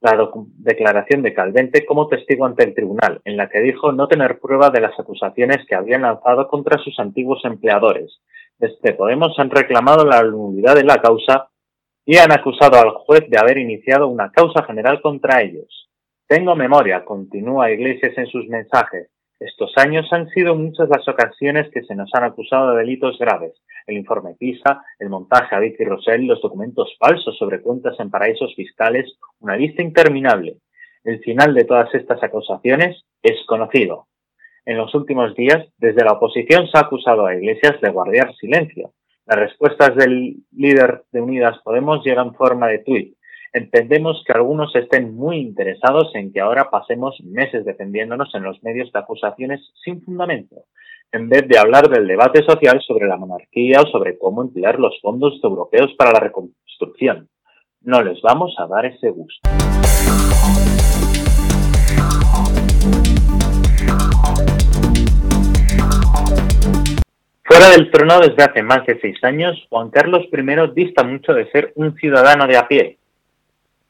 la 0.00 0.30
declaración 0.58 1.22
de 1.22 1.32
Calvente 1.32 1.86
como 1.86 2.08
testigo 2.08 2.44
ante 2.44 2.64
el 2.64 2.74
tribunal, 2.74 3.22
en 3.24 3.38
la 3.38 3.48
que 3.48 3.60
dijo 3.60 3.90
no 3.92 4.06
tener 4.06 4.38
prueba 4.38 4.68
de 4.68 4.82
las 4.82 4.98
acusaciones 5.00 5.66
que 5.66 5.74
habían 5.74 6.02
lanzado 6.02 6.46
contra 6.48 6.78
sus 6.78 6.98
antiguos 6.98 7.42
empleadores. 7.44 8.20
Desde 8.58 8.92
Podemos 8.92 9.38
han 9.38 9.50
reclamado 9.50 10.04
la 10.04 10.22
nulidad 10.22 10.74
de 10.74 10.84
la 10.84 10.98
causa 10.98 11.48
y 12.04 12.18
han 12.18 12.32
acusado 12.32 12.78
al 12.78 12.90
juez 12.90 13.28
de 13.30 13.38
haber 13.38 13.56
iniciado 13.56 14.08
una 14.08 14.30
causa 14.30 14.62
general 14.64 15.00
contra 15.00 15.40
ellos. 15.40 15.88
Tengo 16.28 16.54
memoria, 16.54 17.04
continúa 17.04 17.70
Iglesias 17.70 18.12
en 18.18 18.26
sus 18.26 18.46
mensajes. 18.48 19.08
Estos 19.44 19.74
años 19.76 20.10
han 20.10 20.30
sido 20.30 20.54
muchas 20.54 20.88
las 20.88 21.06
ocasiones 21.06 21.68
que 21.70 21.82
se 21.82 21.94
nos 21.94 22.08
han 22.14 22.24
acusado 22.24 22.70
de 22.70 22.78
delitos 22.78 23.18
graves. 23.18 23.52
El 23.86 23.98
informe 23.98 24.36
PISA, 24.38 24.82
el 24.98 25.10
montaje 25.10 25.54
a 25.54 25.58
Vicky 25.58 25.84
Rosell, 25.84 26.26
los 26.26 26.40
documentos 26.40 26.96
falsos 26.98 27.36
sobre 27.36 27.60
cuentas 27.60 27.94
en 28.00 28.10
paraísos 28.10 28.54
fiscales, 28.56 29.18
una 29.40 29.54
lista 29.54 29.82
interminable. 29.82 30.56
El 31.04 31.20
final 31.20 31.52
de 31.52 31.64
todas 31.64 31.94
estas 31.94 32.22
acusaciones 32.22 33.04
es 33.22 33.36
conocido. 33.46 34.06
En 34.64 34.78
los 34.78 34.94
últimos 34.94 35.34
días, 35.34 35.62
desde 35.76 36.04
la 36.04 36.12
oposición 36.12 36.66
se 36.68 36.78
ha 36.78 36.80
acusado 36.80 37.26
a 37.26 37.34
Iglesias 37.34 37.78
de 37.82 37.90
guardar 37.90 38.34
silencio. 38.36 38.92
Las 39.26 39.38
respuestas 39.38 39.94
del 39.94 40.36
líder 40.52 41.02
de 41.12 41.20
Unidas 41.20 41.58
Podemos 41.62 42.02
llegan 42.02 42.28
en 42.28 42.34
forma 42.34 42.68
de 42.68 42.78
tuit. 42.78 43.14
Entendemos 43.56 44.20
que 44.26 44.32
algunos 44.32 44.74
estén 44.74 45.14
muy 45.14 45.36
interesados 45.36 46.12
en 46.16 46.32
que 46.32 46.40
ahora 46.40 46.70
pasemos 46.70 47.16
meses 47.22 47.64
defendiéndonos 47.64 48.34
en 48.34 48.42
los 48.42 48.60
medios 48.64 48.90
de 48.90 48.98
acusaciones 48.98 49.60
sin 49.84 50.02
fundamento, 50.02 50.64
en 51.12 51.28
vez 51.28 51.46
de 51.46 51.56
hablar 51.56 51.88
del 51.88 52.08
debate 52.08 52.42
social 52.42 52.82
sobre 52.84 53.06
la 53.06 53.16
monarquía 53.16 53.80
o 53.80 53.86
sobre 53.86 54.18
cómo 54.18 54.42
emplear 54.42 54.80
los 54.80 55.00
fondos 55.00 55.38
europeos 55.40 55.94
para 55.96 56.10
la 56.10 56.18
reconstrucción. 56.18 57.28
No 57.82 58.02
les 58.02 58.20
vamos 58.22 58.56
a 58.58 58.66
dar 58.66 58.86
ese 58.86 59.10
gusto. 59.10 59.48
Fuera 67.44 67.70
del 67.70 67.88
trono 67.92 68.18
desde 68.18 68.42
hace 68.42 68.64
más 68.64 68.84
de 68.84 68.98
seis 69.00 69.22
años, 69.22 69.64
Juan 69.70 69.90
Carlos 69.90 70.24
I 70.32 70.72
dista 70.74 71.04
mucho 71.04 71.32
de 71.32 71.48
ser 71.52 71.72
un 71.76 71.94
ciudadano 71.94 72.48
de 72.48 72.56
a 72.56 72.66
pie, 72.66 72.98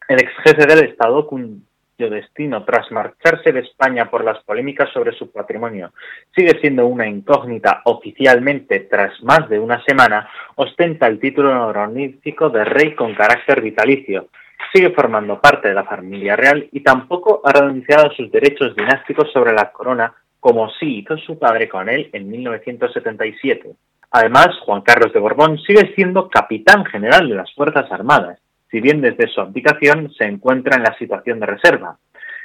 el 0.08 0.20
ex 0.20 0.32
jefe 0.44 0.66
del 0.66 0.90
Estado, 0.90 1.26
cuyo 1.26 2.10
destino 2.10 2.64
tras 2.64 2.90
marcharse 2.90 3.52
de 3.52 3.60
España 3.60 4.10
por 4.10 4.24
las 4.24 4.42
polémicas 4.44 4.90
sobre 4.92 5.12
su 5.12 5.30
patrimonio 5.30 5.92
sigue 6.34 6.58
siendo 6.60 6.86
una 6.86 7.06
incógnita 7.06 7.82
oficialmente 7.84 8.80
tras 8.80 9.22
más 9.22 9.48
de 9.48 9.58
una 9.58 9.82
semana, 9.84 10.28
ostenta 10.56 11.06
el 11.06 11.20
título 11.20 11.68
honorífico 11.68 12.50
de 12.50 12.64
rey 12.64 12.94
con 12.94 13.14
carácter 13.14 13.62
vitalicio. 13.62 14.28
Sigue 14.72 14.90
formando 14.90 15.40
parte 15.40 15.68
de 15.68 15.74
la 15.74 15.84
familia 15.84 16.36
real 16.36 16.68
y 16.72 16.80
tampoco 16.80 17.40
ha 17.44 17.52
renunciado 17.52 18.06
a 18.06 18.14
sus 18.14 18.30
derechos 18.30 18.74
dinásticos 18.74 19.30
sobre 19.32 19.52
la 19.52 19.70
corona, 19.70 20.12
como 20.40 20.68
sí 20.70 20.98
hizo 20.98 21.16
su 21.18 21.38
padre 21.38 21.68
con 21.68 21.88
él 21.88 22.10
en 22.12 22.28
1977. 22.28 23.70
Además, 24.10 24.48
Juan 24.64 24.82
Carlos 24.82 25.12
de 25.12 25.20
Borbón 25.20 25.58
sigue 25.58 25.92
siendo 25.94 26.28
capitán 26.28 26.84
general 26.84 27.28
de 27.28 27.36
las 27.36 27.52
Fuerzas 27.54 27.90
Armadas 27.90 28.40
si 28.74 28.80
bien 28.80 29.00
desde 29.00 29.28
su 29.28 29.40
abdicación 29.40 30.12
se 30.18 30.24
encuentra 30.24 30.76
en 30.76 30.82
la 30.82 30.98
situación 30.98 31.38
de 31.38 31.46
reserva. 31.46 31.96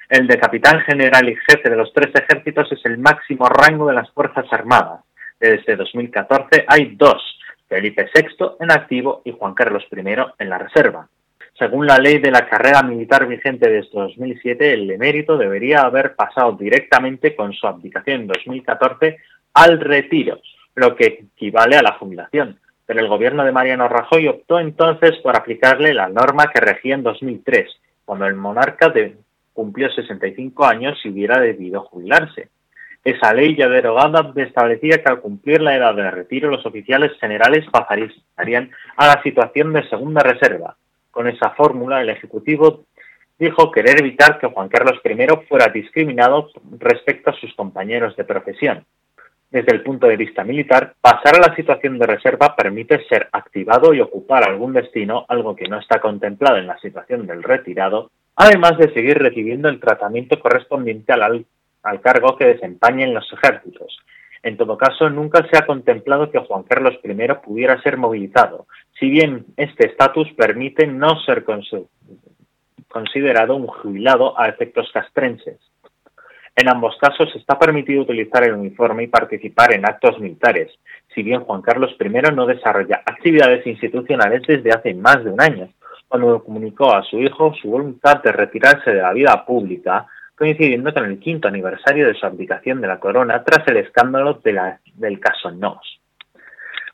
El 0.07 0.27
de 0.27 0.37
capitán 0.37 0.79
general 0.81 1.27
y 1.27 1.35
jefe 1.35 1.71
de 1.71 1.75
los 1.75 1.91
tres 1.91 2.13
ejércitos 2.13 2.71
es 2.71 2.85
el 2.85 2.99
máximo 2.99 3.49
rango 3.49 3.87
de 3.87 3.95
las 3.95 4.11
Fuerzas 4.11 4.45
Armadas. 4.51 5.01
Desde 5.39 5.75
2014 5.75 6.65
hay 6.67 6.93
dos, 6.95 7.19
Felipe 7.67 8.07
VI 8.13 8.57
en 8.59 8.71
activo 8.71 9.23
y 9.25 9.31
Juan 9.31 9.55
Carlos 9.55 9.83
I 9.91 10.01
en 10.37 10.49
la 10.49 10.59
reserva. 10.59 11.09
Según 11.57 11.87
la 11.87 11.97
ley 11.97 12.19
de 12.19 12.29
la 12.29 12.47
carrera 12.47 12.83
militar 12.83 13.25
vigente 13.25 13.67
desde 13.67 13.89
2007, 13.91 14.71
el 14.71 14.91
emérito 14.91 15.35
debería 15.35 15.81
haber 15.81 16.13
pasado 16.13 16.51
directamente 16.51 17.35
con 17.35 17.53
su 17.53 17.65
abdicación 17.65 18.21
en 18.21 18.27
2014 18.27 19.17
al 19.55 19.79
retiro, 19.79 20.39
lo 20.75 20.95
que 20.95 21.25
equivale 21.33 21.75
a 21.75 21.81
la 21.81 21.93
jubilación 21.93 22.59
pero 22.89 23.01
el 23.01 23.07
gobierno 23.07 23.45
de 23.45 23.51
Mariano 23.51 23.87
Rajoy 23.87 24.27
optó 24.27 24.59
entonces 24.59 25.15
por 25.21 25.37
aplicarle 25.37 25.93
la 25.93 26.09
norma 26.09 26.47
que 26.51 26.59
regía 26.59 26.95
en 26.95 27.03
2003, 27.03 27.69
cuando 28.03 28.25
el 28.25 28.33
monarca 28.33 28.91
cumplió 29.53 29.91
65 29.91 30.65
años 30.65 30.97
y 31.03 31.09
hubiera 31.09 31.39
debido 31.39 31.83
jubilarse. 31.83 32.49
Esa 33.03 33.31
ley 33.31 33.55
ya 33.55 33.69
derogada 33.69 34.33
establecía 34.37 35.03
que 35.03 35.07
al 35.07 35.21
cumplir 35.21 35.61
la 35.61 35.75
edad 35.75 35.93
de 35.93 36.09
retiro 36.09 36.49
los 36.49 36.65
oficiales 36.65 37.11
generales 37.19 37.63
pasarían 37.69 38.71
a 38.97 39.05
la 39.05 39.21
situación 39.21 39.71
de 39.71 39.87
segunda 39.87 40.23
reserva. 40.23 40.75
Con 41.11 41.27
esa 41.27 41.51
fórmula 41.51 42.01
el 42.01 42.09
Ejecutivo 42.09 42.85
dijo 43.37 43.71
querer 43.71 43.99
evitar 43.99 44.39
que 44.39 44.47
Juan 44.47 44.67
Carlos 44.67 44.99
I 45.05 45.47
fuera 45.47 45.67
discriminado 45.67 46.49
respecto 46.79 47.29
a 47.29 47.39
sus 47.39 47.53
compañeros 47.53 48.15
de 48.15 48.23
profesión 48.23 48.83
desde 49.51 49.73
el 49.73 49.81
punto 49.81 50.07
de 50.07 50.17
vista 50.17 50.43
militar, 50.43 50.93
pasar 51.01 51.35
a 51.35 51.49
la 51.49 51.55
situación 51.55 51.97
de 51.97 52.05
reserva 52.05 52.55
permite 52.55 53.03
ser 53.07 53.29
activado 53.31 53.93
y 53.93 54.01
ocupar 54.01 54.43
algún 54.43 54.73
destino, 54.73 55.25
algo 55.27 55.55
que 55.55 55.67
no 55.67 55.79
está 55.79 55.99
contemplado 55.99 56.57
en 56.57 56.67
la 56.67 56.77
situación 56.77 57.25
del 57.25 57.41
retirado, 57.41 58.11
además 58.35 58.77
de 58.77 58.93
seguir 58.93 59.17
recibiendo 59.17 59.67
el 59.67 59.79
tratamiento 59.79 60.39
correspondiente 60.39 61.13
al, 61.13 61.45
cargo 62.01 62.37
que 62.37 62.45
desempeña 62.45 63.05
en 63.05 63.15
los 63.15 63.31
ejércitos. 63.33 63.97
En 64.43 64.55
todo 64.55 64.77
caso, 64.77 65.09
nunca 65.09 65.45
se 65.49 65.57
ha 65.57 65.65
contemplado 65.65 66.29
que 66.29 66.39
Juan 66.39 66.63
Carlos 66.63 66.99
I 67.03 67.13
pudiera 67.43 67.81
ser 67.81 67.97
movilizado, 67.97 68.67
si 68.99 69.09
bien 69.09 69.45
este 69.57 69.87
estatus 69.87 70.31
permite 70.33 70.85
no 70.85 71.19
ser 71.21 71.43
considerado 72.87 73.55
un 73.55 73.67
jubilado 73.67 74.39
a 74.39 74.47
efectos 74.47 74.89
castrenses. 74.93 75.57
En 76.59 76.67
ambos 76.67 76.97
casos 76.97 77.33
está 77.37 77.57
permitido 77.57 78.01
utilizar 78.01 78.43
el 78.43 78.51
uniforme 78.51 79.03
y 79.03 79.07
participar 79.07 79.73
en 79.73 79.85
actos 79.85 80.19
militares, 80.19 80.69
si 81.15 81.23
bien 81.23 81.39
Juan 81.39 81.61
Carlos 81.61 81.95
I 81.97 82.09
no 82.35 82.45
desarrolla 82.45 83.01
actividades 83.05 83.65
institucionales 83.65 84.41
desde 84.45 84.71
hace 84.73 84.93
más 84.93 85.23
de 85.23 85.31
un 85.31 85.39
año, 85.39 85.69
cuando 86.09 86.43
comunicó 86.43 86.93
a 86.93 87.03
su 87.03 87.17
hijo 87.17 87.53
su 87.53 87.69
voluntad 87.69 88.21
de 88.21 88.33
retirarse 88.33 88.91
de 88.91 89.01
la 89.01 89.13
vida 89.13 89.45
pública, 89.45 90.05
coincidiendo 90.35 90.93
con 90.93 91.05
el 91.05 91.17
quinto 91.17 91.47
aniversario 91.47 92.07
de 92.07 92.13
su 92.15 92.25
abdicación 92.25 92.81
de 92.81 92.87
la 92.87 92.99
corona 92.99 93.41
tras 93.41 93.65
el 93.69 93.77
escándalo 93.77 94.41
del 94.43 95.19
caso 95.21 95.51
NOS. 95.51 96.01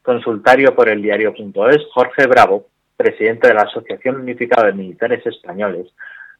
Consultario 0.03 0.75
por 0.75 0.89
el 0.89 1.01
diario.es, 1.01 1.87
Jorge 1.91 2.27
Bravo, 2.27 2.67
presidente 2.95 3.47
de 3.47 3.55
la 3.55 3.63
Asociación 3.63 4.17
Unificada 4.17 4.67
de 4.67 4.73
Militares 4.73 5.25
Españoles, 5.25 5.87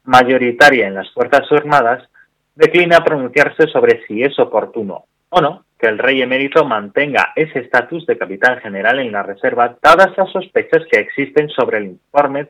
mayoritaria 0.04 0.86
en 0.86 0.94
las 0.94 1.12
Fuerzas 1.12 1.50
Armadas, 1.50 2.08
declina 2.56 3.04
pronunciarse 3.04 3.68
sobre 3.68 4.04
si 4.06 4.22
es 4.22 4.36
oportuno 4.38 5.04
o 5.28 5.40
no 5.40 5.64
que 5.78 5.86
el 5.86 5.98
rey 5.98 6.22
emérito 6.22 6.64
mantenga 6.64 7.32
ese 7.36 7.60
estatus 7.60 8.06
de 8.06 8.16
capitán 8.16 8.60
general 8.60 8.98
en 8.98 9.12
la 9.12 9.22
reserva, 9.22 9.76
dadas 9.82 10.16
las 10.16 10.30
sospechas 10.32 10.82
que 10.90 11.00
existen 11.00 11.50
sobre 11.50 11.78
el 11.78 11.84
informe 11.84 12.48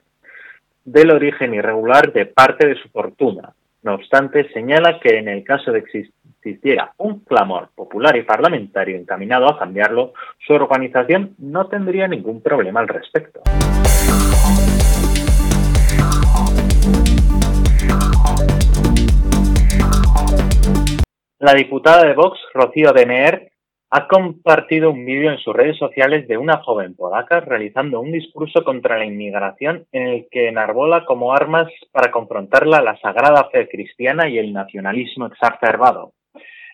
del 0.85 1.11
origen 1.11 1.53
irregular 1.55 2.13
de 2.13 2.27
parte 2.27 2.69
de 2.69 2.77
su 2.77 2.89
fortuna. 2.91 3.53
No 3.83 3.95
obstante, 3.95 4.49
señala 4.53 5.01
que 5.01 5.19
en 5.19 5.29
el 5.29 5.43
caso 5.43 5.73
de 5.73 5.83
que 5.83 6.09
existiera 6.43 6.93
un 6.99 7.21
clamor 7.21 7.71
popular 7.75 8.17
y 8.17 8.23
parlamentario 8.23 8.97
encaminado 8.97 9.49
a 9.49 9.59
cambiarlo, 9.59 10.13
su 10.47 10.53
organización 10.53 11.35
no 11.39 11.67
tendría 11.67 12.07
ningún 12.07 12.41
problema 12.41 12.81
al 12.81 12.89
respecto. 12.89 13.43
La 21.39 21.53
diputada 21.53 22.07
de 22.07 22.15
Vox, 22.15 22.39
Rocío 22.55 22.93
Demer, 22.93 23.53
ha 23.91 24.09
compartido 24.09 24.91
un 24.91 25.05
vídeo 25.05 25.31
en 25.31 25.39
sus 25.39 25.55
redes 25.55 25.77
sociales 25.77 26.27
de 26.27 26.39
una 26.39 26.63
joven 26.63 26.97
polaca 26.97 27.41
realizando 27.41 28.01
un 28.01 28.11
discurso 28.11 28.65
contra 28.65 28.97
la 28.97 29.05
inmigración 29.05 29.87
en 29.93 30.07
el 30.07 30.29
que 30.31 30.49
enarbola 30.49 31.05
como 31.05 31.35
armas 31.35 31.71
para 31.93 32.11
confrontarla 32.11 32.81
la 32.81 32.99
sagrada 33.01 33.51
fe 33.51 33.69
cristiana 33.69 34.31
y 34.31 34.39
el 34.39 34.55
nacionalismo 34.55 35.27
exacerbado. 35.27 36.15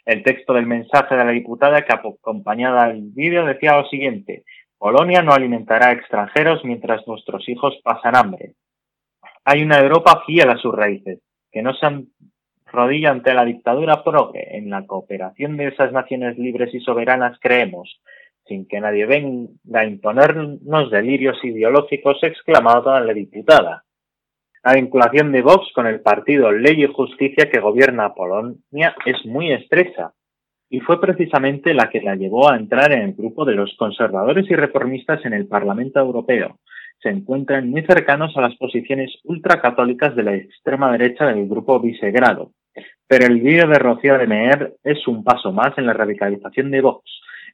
El 0.04 0.22
texto 0.22 0.52
del 0.52 0.66
mensaje 0.66 1.16
de 1.16 1.24
la 1.24 1.32
diputada 1.32 1.82
que 1.82 1.92
acompañada 1.92 2.84
al 2.84 3.00
vídeo 3.02 3.44
decía 3.44 3.76
lo 3.76 3.88
siguiente, 3.88 4.44
Polonia 4.78 5.22
no 5.22 5.32
alimentará 5.32 5.88
a 5.88 5.92
extranjeros 5.92 6.64
mientras 6.64 7.06
nuestros 7.08 7.48
hijos 7.48 7.80
pasan 7.82 8.14
hambre. 8.14 8.54
Hay 9.44 9.62
una 9.62 9.80
Europa 9.80 10.22
fiel 10.24 10.50
a 10.50 10.56
sus 10.56 10.72
raíces, 10.72 11.18
que 11.50 11.62
no 11.62 11.74
se 11.74 11.84
han 11.84 12.06
rodilla 12.72 13.10
ante 13.10 13.34
la 13.34 13.44
dictadura 13.44 14.02
progre. 14.02 14.56
En 14.56 14.70
la 14.70 14.86
cooperación 14.86 15.56
de 15.56 15.68
esas 15.68 15.92
naciones 15.92 16.38
libres 16.38 16.74
y 16.74 16.80
soberanas 16.80 17.38
creemos, 17.40 18.00
sin 18.46 18.66
que 18.66 18.80
nadie 18.80 19.06
venga 19.06 19.50
a 19.74 19.84
imponernos 19.84 20.90
delirios 20.90 21.38
ideológicos, 21.44 22.18
exclamaba 22.22 23.00
la 23.00 23.12
diputada. 23.12 23.84
La 24.64 24.74
vinculación 24.74 25.32
de 25.32 25.42
Vox 25.42 25.72
con 25.74 25.86
el 25.86 26.00
partido 26.00 26.52
Ley 26.52 26.84
y 26.84 26.86
Justicia 26.86 27.50
que 27.50 27.60
gobierna 27.60 28.14
Polonia 28.14 28.94
es 29.04 29.26
muy 29.26 29.52
estrecha 29.52 30.12
y 30.70 30.80
fue 30.80 31.00
precisamente 31.00 31.74
la 31.74 31.90
que 31.90 32.00
la 32.00 32.14
llevó 32.14 32.50
a 32.50 32.56
entrar 32.56 32.92
en 32.92 33.02
el 33.02 33.12
grupo 33.12 33.44
de 33.44 33.54
los 33.54 33.74
conservadores 33.76 34.48
y 34.48 34.54
reformistas 34.54 35.22
en 35.26 35.34
el 35.34 35.46
Parlamento 35.46 36.00
Europeo. 36.00 36.60
Se 37.02 37.10
encuentran 37.10 37.68
muy 37.68 37.82
cercanos 37.82 38.36
a 38.36 38.40
las 38.40 38.56
posiciones 38.56 39.12
ultracatólicas 39.24 40.14
de 40.14 40.22
la 40.22 40.34
extrema 40.34 40.92
derecha 40.92 41.26
del 41.26 41.48
grupo 41.48 41.80
Visegrado. 41.80 42.52
Pero 43.06 43.26
el 43.26 43.40
vídeo 43.40 43.68
de 43.68 43.78
Rocío 43.78 44.16
de 44.18 44.26
Meher 44.26 44.74
es 44.82 45.06
un 45.06 45.22
paso 45.22 45.52
más 45.52 45.76
en 45.76 45.86
la 45.86 45.92
radicalización 45.92 46.70
de 46.70 46.80
Vox. 46.80 47.02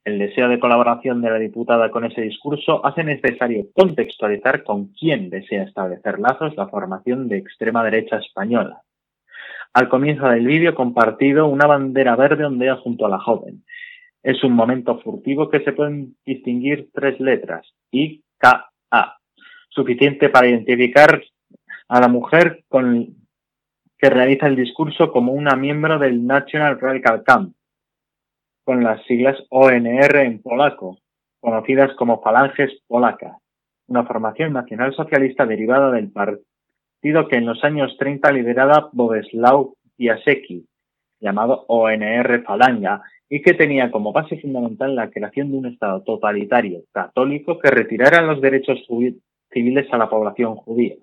El 0.05 0.19
deseo 0.19 0.49
de 0.49 0.61
colaboración 0.61 1.21
de 1.21 1.31
la 1.31 1.38
diputada 1.38 1.90
con 1.90 2.05
ese 2.05 2.23
discurso 2.23 2.85
hace 2.87 3.02
necesario 3.02 3.67
contextualizar 3.75 4.62
con 4.62 4.93
quién 4.93 5.28
desea 5.28 5.64
establecer 5.64 6.19
lazos 6.19 6.57
la 6.57 6.69
formación 6.69 7.28
de 7.28 7.38
extrema 7.38 7.83
derecha 7.85 8.19
española. 8.19 8.83
Al 9.75 9.88
comienzo 9.88 10.28
del 10.28 10.47
vídeo 10.47 10.75
compartido, 10.75 11.47
una 11.47 11.67
bandera 11.67 12.17
verde 12.17 12.45
ondea 12.45 12.76
junto 12.76 13.07
a 13.07 13.11
la 13.11 13.19
joven. 13.19 13.64
Es 14.23 14.43
un 14.43 14.52
momento 14.52 14.99
furtivo 15.00 15.50
que 15.50 15.61
se 15.61 15.73
pueden 15.73 16.17
distinguir 16.25 16.88
tres 16.93 17.21
letras, 17.21 17.67
I, 17.90 18.23
K, 18.38 18.71
A, 18.90 19.19
suficiente 19.69 20.28
para 20.28 20.49
identificar 20.49 21.23
a 21.88 22.00
la 22.00 22.09
mujer 22.09 22.64
con, 22.69 23.18
que 23.99 24.11
realiza 24.11 24.47
el 24.47 24.57
discurso 24.57 25.11
como 25.11 25.33
una 25.33 25.57
miembro 25.57 25.99
del 25.99 26.25
National 26.25 26.81
Radical 26.81 27.25
Camp, 27.25 27.55
con 28.64 28.85
las 28.85 29.05
siglas 29.07 29.37
ONR 29.50 30.17
en 30.19 30.40
polaco, 30.40 30.99
conocidas 31.40 31.95
como 31.97 32.23
Falanges 32.23 32.81
Polacas, 32.87 33.37
una 33.88 34.05
formación 34.05 34.52
nacional 34.52 34.95
socialista 34.95 35.47
derivada 35.47 35.90
del 35.90 36.11
partido 36.12 37.28
que 37.28 37.37
en 37.37 37.47
los 37.47 37.62
años 37.64 37.97
30 37.99 38.31
lideraba 38.33 38.90
Boleslaw 38.93 39.75
Piasecki, 39.97 40.64
llamado 41.21 41.64
ONR 41.67 42.45
Falanga, 42.45 43.02
y 43.28 43.43
que 43.43 43.55
tenía 43.55 43.90
como 43.90 44.12
base 44.12 44.40
fundamental 44.40 44.95
la 44.95 45.11
creación 45.11 45.50
de 45.50 45.59
un 45.59 45.67
Estado 45.67 46.02
totalitario 46.02 46.83
católico 46.93 47.59
que 47.59 47.71
retirara 47.71 48.23
los 48.23 48.40
derechos 48.40 48.78
civiles 49.50 49.87
a 49.93 49.99
la 49.99 50.09
población 50.09 50.55
judía. 50.55 50.95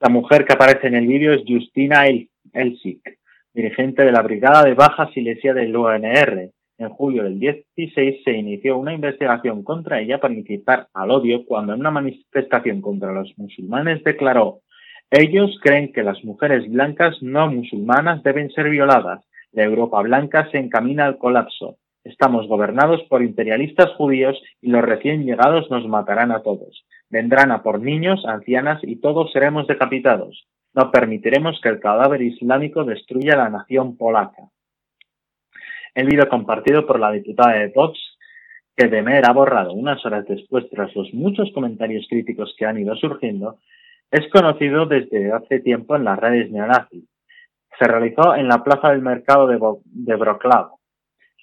La 0.00 0.08
mujer 0.08 0.44
que 0.44 0.52
aparece 0.52 0.88
en 0.88 0.94
el 0.94 1.06
vídeo 1.06 1.32
es 1.32 1.42
Justina 1.46 2.06
Elsik, 2.06 3.18
dirigente 3.52 4.04
de 4.04 4.12
la 4.12 4.22
Brigada 4.22 4.62
de 4.64 4.74
Baja 4.74 5.10
Silesia 5.12 5.54
del 5.54 5.76
UNR. 5.76 6.50
En 6.76 6.88
julio 6.90 7.22
del 7.22 7.38
16 7.38 8.22
se 8.24 8.32
inició 8.32 8.76
una 8.78 8.92
investigación 8.92 9.62
contra 9.62 10.00
ella 10.00 10.18
para 10.18 10.34
incitar 10.34 10.88
al 10.92 11.10
odio 11.10 11.44
cuando 11.46 11.72
en 11.72 11.80
una 11.80 11.90
manifestación 11.90 12.80
contra 12.80 13.12
los 13.12 13.32
musulmanes 13.38 14.02
declaró 14.02 14.60
ellos 15.16 15.56
creen 15.62 15.92
que 15.92 16.02
las 16.02 16.24
mujeres 16.24 16.68
blancas 16.68 17.22
no 17.22 17.48
musulmanas 17.48 18.22
deben 18.24 18.50
ser 18.50 18.68
violadas. 18.68 19.24
La 19.52 19.62
Europa 19.62 20.02
blanca 20.02 20.48
se 20.50 20.58
encamina 20.58 21.06
al 21.06 21.18
colapso. 21.18 21.76
Estamos 22.02 22.48
gobernados 22.48 23.00
por 23.04 23.22
imperialistas 23.22 23.90
judíos 23.92 24.36
y 24.60 24.70
los 24.70 24.82
recién 24.82 25.24
llegados 25.24 25.70
nos 25.70 25.86
matarán 25.86 26.32
a 26.32 26.42
todos. 26.42 26.84
Vendrán 27.10 27.52
a 27.52 27.62
por 27.62 27.80
niños, 27.80 28.24
ancianas 28.26 28.80
y 28.82 28.96
todos 28.96 29.32
seremos 29.32 29.66
decapitados. 29.66 30.46
No 30.74 30.90
permitiremos 30.90 31.60
que 31.62 31.68
el 31.68 31.80
cadáver 31.80 32.22
islámico 32.22 32.84
destruya 32.84 33.36
la 33.36 33.48
nación 33.48 33.96
polaca. 33.96 34.42
El 35.94 36.08
vídeo 36.08 36.28
compartido 36.28 36.86
por 36.86 36.98
la 36.98 37.12
diputada 37.12 37.58
de 37.58 37.68
Vox, 37.68 37.98
que 38.76 38.88
Demer 38.88 39.24
ha 39.24 39.32
borrado 39.32 39.72
unas 39.72 40.04
horas 40.04 40.26
después 40.26 40.68
tras 40.70 40.94
los 40.96 41.14
muchos 41.14 41.52
comentarios 41.52 42.06
críticos 42.08 42.54
que 42.58 42.66
han 42.66 42.78
ido 42.78 42.96
surgiendo, 42.96 43.58
es 44.10 44.28
conocido 44.30 44.86
desde 44.86 45.32
hace 45.32 45.60
tiempo 45.60 45.94
en 45.94 46.04
las 46.04 46.18
redes 46.18 46.50
neonazis. 46.50 47.04
Se 47.78 47.84
realizó 47.86 48.34
en 48.34 48.48
la 48.48 48.62
Plaza 48.64 48.90
del 48.90 49.02
Mercado 49.02 49.46
de, 49.46 49.58
de 49.84 50.16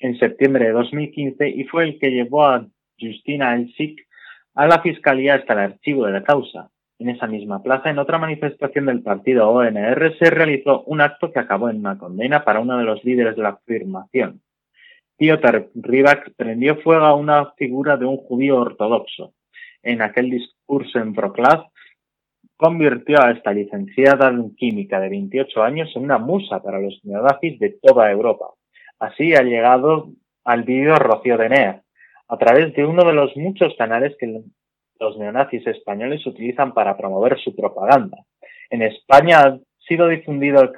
en 0.02 0.18
septiembre 0.18 0.66
de 0.66 0.72
2015 0.72 1.50
y 1.50 1.64
fue 1.66 1.86
el 1.86 2.00
que 2.00 2.12
llevó 2.12 2.46
a 2.46 2.66
Justina 3.00 3.56
Elsik 3.56 4.08
a 4.56 4.68
la 4.68 4.82
Fiscalía 4.82 5.36
hasta 5.36 5.54
el 5.54 5.60
archivo 5.60 6.06
de 6.06 6.14
la 6.14 6.24
causa. 6.24 6.70
En 7.00 7.10
esa 7.10 7.26
misma 7.26 7.64
plaza, 7.64 7.90
en 7.90 7.98
otra 7.98 8.20
manifestación 8.20 8.86
del 8.86 9.02
partido 9.02 9.50
ONR, 9.50 10.18
se 10.20 10.30
realizó 10.30 10.84
un 10.84 11.02
acto 11.02 11.32
que 11.32 11.40
acabó 11.40 11.70
en 11.70 11.80
una 11.80 11.98
condena 11.98 12.44
para 12.44 12.60
uno 12.60 12.78
de 12.78 12.84
los 12.84 13.04
líderes 13.04 13.36
de 13.36 13.42
la 13.42 13.50
afirmación. 13.50 14.42
Piotr 15.18 15.70
Rivak 15.76 16.34
prendió 16.36 16.78
fuego 16.78 17.06
a 17.06 17.16
una 17.16 17.52
figura 17.54 17.98
de 17.98 18.06
un 18.06 18.18
judío 18.18 18.58
ortodoxo. 18.60 19.34
En 19.82 20.02
aquel 20.02 20.30
discurso 20.30 21.00
en 21.00 21.14
Wrocław, 21.14 21.72
convirtió 22.56 23.20
a 23.20 23.32
esta 23.32 23.52
licenciada 23.52 24.30
en 24.30 24.56
química 24.56 25.00
de 25.00 25.10
28 25.10 25.64
años 25.64 25.90
en 25.96 26.04
una 26.04 26.20
musa 26.20 26.62
para 26.62 26.80
los 26.80 27.00
neonazis 27.04 27.58
de 27.58 27.80
toda 27.82 28.12
Europa. 28.12 28.52
Así 29.00 29.34
ha 29.34 29.42
llegado 29.42 30.10
al 30.44 30.62
vídeo 30.62 30.96
Rocío 30.98 31.38
de 31.40 31.50
Nea, 31.50 31.82
a 32.32 32.38
través 32.38 32.74
de 32.74 32.86
uno 32.86 33.04
de 33.04 33.12
los 33.12 33.36
muchos 33.36 33.76
canales 33.78 34.16
que 34.18 34.42
los 35.00 35.18
neonazis 35.18 35.68
españoles 35.68 36.26
utilizan 36.26 36.74
para 36.74 36.96
promover 36.96 37.38
su 37.38 37.54
propaganda. 37.54 38.20
En 38.70 38.82
España 38.82 39.40
ha 39.40 39.60
sido 39.86 40.08
difundido 40.08 40.72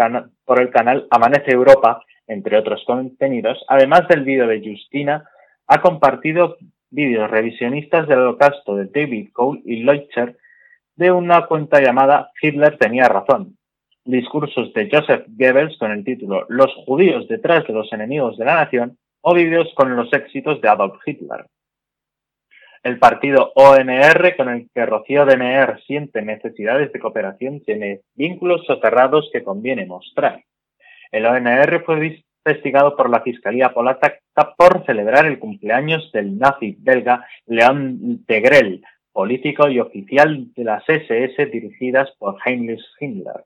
por 0.45 0.59
el 0.59 0.71
canal 0.71 1.05
Amanece 1.11 1.51
Europa, 1.51 2.01
entre 2.25 2.57
otros 2.57 2.83
contenidos, 2.87 3.63
además 3.67 4.07
del 4.07 4.23
vídeo 4.23 4.47
de 4.47 4.67
Justina, 4.67 5.29
ha 5.67 5.79
compartido 5.79 6.57
vídeos 6.89 7.29
revisionistas 7.29 8.07
del 8.07 8.19
holocausto 8.19 8.75
de 8.75 8.85
David 8.85 9.29
Cole 9.31 9.61
y 9.63 9.83
Leuchter 9.83 10.37
de 10.95 11.11
una 11.11 11.45
cuenta 11.45 11.81
llamada 11.81 12.31
Hitler 12.41 12.77
tenía 12.79 13.05
razón, 13.05 13.57
discursos 14.05 14.73
de 14.73 14.89
Joseph 14.91 15.25
Goebbels 15.27 15.77
con 15.77 15.91
el 15.91 16.03
título 16.03 16.47
Los 16.49 16.73
judíos 16.87 17.27
detrás 17.27 17.67
de 17.67 17.73
los 17.73 17.93
enemigos 17.93 18.37
de 18.37 18.45
la 18.45 18.55
nación 18.55 18.97
o 19.23 19.33
con 19.75 19.95
los 19.95 20.11
éxitos 20.13 20.61
de 20.61 20.69
Adolf 20.69 21.01
Hitler. 21.05 21.45
El 22.83 22.99
partido 22.99 23.53
ONR, 23.55 24.35
con 24.35 24.49
el 24.49 24.69
que 24.73 24.85
Rocío 24.85 25.25
de 25.25 25.37
siente 25.87 26.21
necesidades 26.21 26.91
de 26.91 26.99
cooperación, 26.99 27.61
tiene 27.61 28.01
vínculos 28.13 28.65
soterrados 28.67 29.29
que 29.31 29.43
conviene 29.43 29.85
mostrar. 29.85 30.43
El 31.09 31.25
ONR 31.25 31.83
fue 31.85 32.23
investigado 32.45 32.97
por 32.97 33.09
la 33.09 33.21
Fiscalía 33.21 33.73
Polaca 33.73 34.19
por 34.57 34.85
celebrar 34.85 35.25
el 35.25 35.39
cumpleaños 35.39 36.11
del 36.11 36.37
nazi 36.37 36.75
belga 36.77 37.25
León 37.45 38.25
de 38.27 38.41
Grell, 38.41 38.83
político 39.13 39.69
y 39.69 39.79
oficial 39.79 40.51
de 40.53 40.63
las 40.65 40.83
SS 40.89 41.45
dirigidas 41.45 42.11
por 42.19 42.37
Heinrich 42.45 42.83
Himmler. 42.99 43.45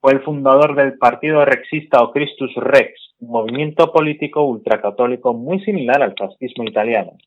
Fue 0.00 0.12
el 0.12 0.22
fundador 0.22 0.76
del 0.76 0.96
partido 0.96 1.44
rexista 1.44 2.02
o 2.02 2.10
Christus 2.10 2.54
Rex, 2.54 3.14
un 3.18 3.32
movimiento 3.32 3.92
político 3.92 4.42
ultracatólico 4.44 5.34
muy 5.34 5.60
similar 5.62 6.02
al 6.02 6.14
fascismo 6.18 6.64
italiano. 6.64 7.18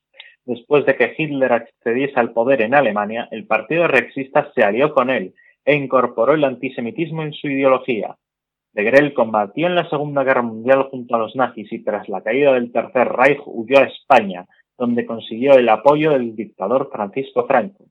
Después 0.46 0.84
de 0.88 0.96
que 0.96 1.14
Hitler 1.16 1.54
accediese 1.54 2.20
al 2.20 2.34
poder 2.34 2.64
en 2.64 2.74
Alemania, 2.74 3.28
el 3.30 3.46
partido 3.46 3.88
rexista 3.88 4.52
se 4.56 4.64
alió 4.64 4.92
con 4.92 5.12
él 5.12 5.36
e 5.66 5.76
incorporó 5.76 6.34
el 6.34 6.44
antisemitismo 6.44 7.22
en 7.22 7.34
su 7.34 7.48
ideología. 7.48 8.16
De 8.74 8.84
Grell 8.84 9.14
combatió 9.14 9.68
en 9.68 9.76
la 9.76 9.88
Segunda 9.88 10.24
Guerra 10.24 10.42
Mundial 10.42 10.88
junto 10.90 11.14
a 11.14 11.20
los 11.20 11.36
nazis 11.36 11.72
y 11.72 11.84
tras 11.84 12.10
la 12.10 12.24
caída 12.24 12.54
del 12.54 12.72
Tercer 12.72 13.08
Reich 13.08 13.40
huyó 13.46 13.78
a 13.78 13.84
España, 13.84 14.48
donde 14.80 15.06
consiguió 15.06 15.54
el 15.54 15.70
apoyo 15.70 16.10
del 16.10 16.36
dictador 16.36 16.90
Francisco 16.92 17.46
Franco. 17.46 17.86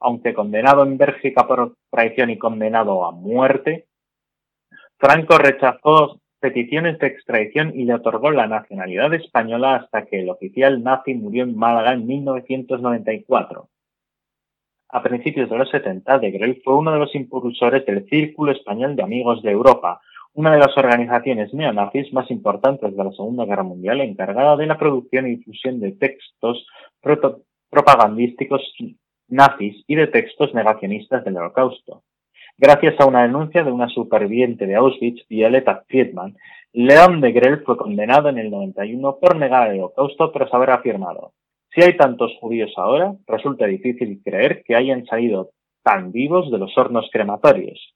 Aunque 0.00 0.34
condenado 0.34 0.82
en 0.84 0.98
Bélgica 0.98 1.46
por 1.46 1.76
traición 1.90 2.28
y 2.28 2.36
condenado 2.36 3.06
a 3.06 3.12
muerte, 3.12 3.87
Franco 4.98 5.38
rechazó 5.38 6.20
peticiones 6.40 6.98
de 6.98 7.06
extradición 7.06 7.72
y 7.72 7.84
le 7.84 7.94
otorgó 7.94 8.32
la 8.32 8.48
nacionalidad 8.48 9.14
española 9.14 9.76
hasta 9.76 10.06
que 10.06 10.20
el 10.20 10.28
oficial 10.28 10.82
nazi 10.82 11.14
murió 11.14 11.44
en 11.44 11.56
Málaga 11.56 11.92
en 11.92 12.04
1994. 12.04 13.68
A 14.90 15.02
principios 15.02 15.48
de 15.50 15.56
los 15.56 15.70
70, 15.70 16.18
de 16.18 16.30
Grey 16.32 16.60
fue 16.64 16.76
uno 16.76 16.92
de 16.92 16.98
los 16.98 17.14
impulsores 17.14 17.86
del 17.86 18.08
Círculo 18.08 18.50
Español 18.50 18.96
de 18.96 19.04
Amigos 19.04 19.40
de 19.42 19.52
Europa, 19.52 20.00
una 20.32 20.50
de 20.52 20.58
las 20.58 20.76
organizaciones 20.76 21.54
neonazis 21.54 22.12
más 22.12 22.28
importantes 22.32 22.96
de 22.96 23.04
la 23.04 23.12
Segunda 23.12 23.44
Guerra 23.44 23.62
Mundial 23.62 24.00
encargada 24.00 24.56
de 24.56 24.66
la 24.66 24.78
producción 24.78 25.28
y 25.28 25.36
difusión 25.36 25.78
de 25.78 25.92
textos 25.92 26.66
propagandísticos 27.70 28.62
nazis 29.28 29.84
y 29.86 29.94
de 29.94 30.08
textos 30.08 30.54
negacionistas 30.54 31.24
del 31.24 31.36
Holocausto. 31.36 32.02
Gracias 32.58 33.00
a 33.00 33.06
una 33.06 33.22
denuncia 33.22 33.62
de 33.62 33.72
una 33.72 33.88
superviviente 33.88 34.66
de 34.66 34.74
Auschwitz, 34.74 35.26
Violeta 35.28 35.84
Friedman, 35.88 36.36
León 36.72 37.20
de 37.20 37.32
Grell 37.32 37.62
fue 37.64 37.76
condenado 37.76 38.28
en 38.28 38.38
el 38.38 38.50
91 38.50 39.18
por 39.20 39.36
negar 39.36 39.70
el 39.70 39.78
holocausto 39.78 40.30
tras 40.32 40.52
haber 40.52 40.70
afirmado, 40.70 41.32
si 41.74 41.82
hay 41.82 41.96
tantos 41.96 42.32
judíos 42.40 42.72
ahora, 42.76 43.14
resulta 43.26 43.66
difícil 43.66 44.20
creer 44.24 44.62
que 44.64 44.74
hayan 44.74 45.04
salido 45.06 45.50
tan 45.82 46.12
vivos 46.12 46.50
de 46.50 46.58
los 46.58 46.76
hornos 46.76 47.08
crematorios. 47.12 47.94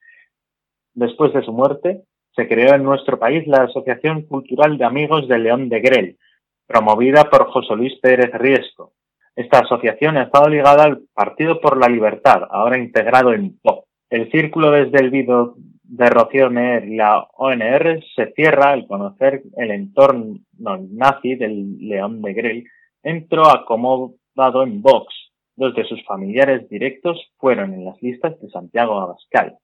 Después 0.95 1.33
de 1.33 1.43
su 1.43 1.53
muerte, 1.53 2.03
se 2.37 2.47
creó 2.49 2.75
en 2.75 2.85
nuestro 2.85 3.19
país 3.19 3.47
la 3.47 3.65
Asociación 3.65 4.23
Cultural 4.23 4.77
de 4.79 4.85
Amigos 4.85 5.27
de 5.27 5.39
León 5.39 5.69
de 5.69 5.81
Grell, 5.81 6.19
promovida 6.67 7.29
por 7.31 7.51
José 7.51 7.75
Luis 7.75 7.99
Pérez 8.01 8.31
Riesco. 8.35 8.93
Esta 9.35 9.61
asociación 9.61 10.19
ha 10.19 10.25
estado 10.25 10.49
ligada 10.49 10.85
al 10.85 11.03
Partido 11.15 11.61
por 11.61 11.79
la 11.79 11.89
Libertad, 11.89 12.43
ahora 12.51 12.79
integrado 12.79 13.33
en 13.33 13.59
POP. 13.59 13.87
El 14.13 14.31
círculo 14.31 14.71
desde 14.71 14.99
el 14.99 15.09
video 15.09 15.55
de 15.85 16.11
Rocío 16.11 16.51
Neer 16.51 16.87
y 16.87 16.97
la 16.97 17.27
ONR 17.33 18.05
se 18.15 18.31
cierra 18.35 18.73
al 18.73 18.87
conocer 18.87 19.43
el 19.57 19.71
entorno 19.71 20.39
nazi 20.59 21.35
del 21.35 21.79
León 21.79 22.21
de 22.21 22.35
Grell. 22.35 22.65
Entró 23.03 23.47
acomodado 23.47 24.65
en 24.65 24.83
Vox. 24.83 25.15
Dos 25.57 25.75
de 25.75 25.85
sus 25.85 26.05
familiares 26.05 26.69
directos 26.69 27.33
fueron 27.39 27.73
en 27.73 27.87
las 27.87 28.03
listas 28.03 28.39
de 28.39 28.51
Santiago 28.51 29.01
Abascal. 29.01 29.57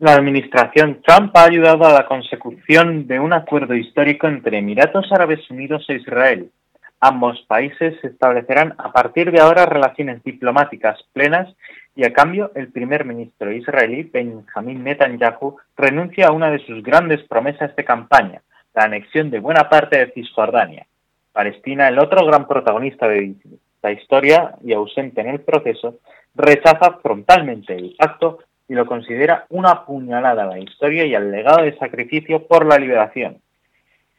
La 0.00 0.12
administración 0.12 1.02
Trump 1.04 1.36
ha 1.36 1.42
ayudado 1.42 1.84
a 1.84 1.92
la 1.92 2.06
consecución 2.06 3.08
de 3.08 3.18
un 3.18 3.32
acuerdo 3.32 3.74
histórico 3.74 4.28
entre 4.28 4.58
Emiratos 4.58 5.10
Árabes 5.10 5.50
Unidos 5.50 5.86
e 5.88 5.94
Israel. 5.94 6.52
Ambos 7.00 7.44
países 7.48 7.96
establecerán 8.04 8.76
a 8.78 8.92
partir 8.92 9.32
de 9.32 9.40
ahora 9.40 9.66
relaciones 9.66 10.22
diplomáticas 10.22 11.00
plenas 11.12 11.52
y 11.96 12.04
a 12.04 12.12
cambio 12.12 12.52
el 12.54 12.70
primer 12.70 13.04
ministro 13.04 13.50
israelí 13.50 14.04
Benjamin 14.04 14.84
Netanyahu 14.84 15.56
renuncia 15.76 16.28
a 16.28 16.32
una 16.32 16.52
de 16.52 16.64
sus 16.64 16.80
grandes 16.84 17.24
promesas 17.24 17.74
de 17.74 17.84
campaña, 17.84 18.42
la 18.74 18.84
anexión 18.84 19.30
de 19.30 19.40
buena 19.40 19.68
parte 19.68 19.98
de 19.98 20.12
Cisjordania. 20.12 20.86
Palestina, 21.32 21.88
el 21.88 21.98
otro 21.98 22.24
gran 22.24 22.46
protagonista 22.46 23.08
de 23.08 23.34
la 23.82 23.90
historia 23.90 24.54
y 24.62 24.72
ausente 24.74 25.22
en 25.22 25.28
el 25.30 25.40
proceso, 25.40 25.98
rechaza 26.36 27.00
frontalmente 27.02 27.74
el 27.74 27.96
pacto 27.98 28.38
y 28.68 28.74
lo 28.74 28.86
considera 28.86 29.46
una 29.48 29.84
puñalada 29.84 30.44
a 30.44 30.46
la 30.46 30.58
historia 30.58 31.06
y 31.06 31.14
al 31.14 31.30
legado 31.30 31.64
de 31.64 31.76
sacrificio 31.78 32.46
por 32.46 32.66
la 32.66 32.78
liberación. 32.78 33.40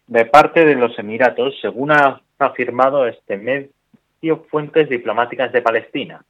De 0.08 0.26
parte 0.26 0.66
de 0.66 0.76
los 0.76 0.98
Emiratos, 0.98 1.56
según 1.62 1.92
ha 1.92 2.22
afirmado 2.40 3.08
este 3.08 3.38
medio 3.38 4.46
fuentes 4.50 4.90
diplomáticas 4.90 5.52
de 5.52 5.62
Palestina. 5.62 6.24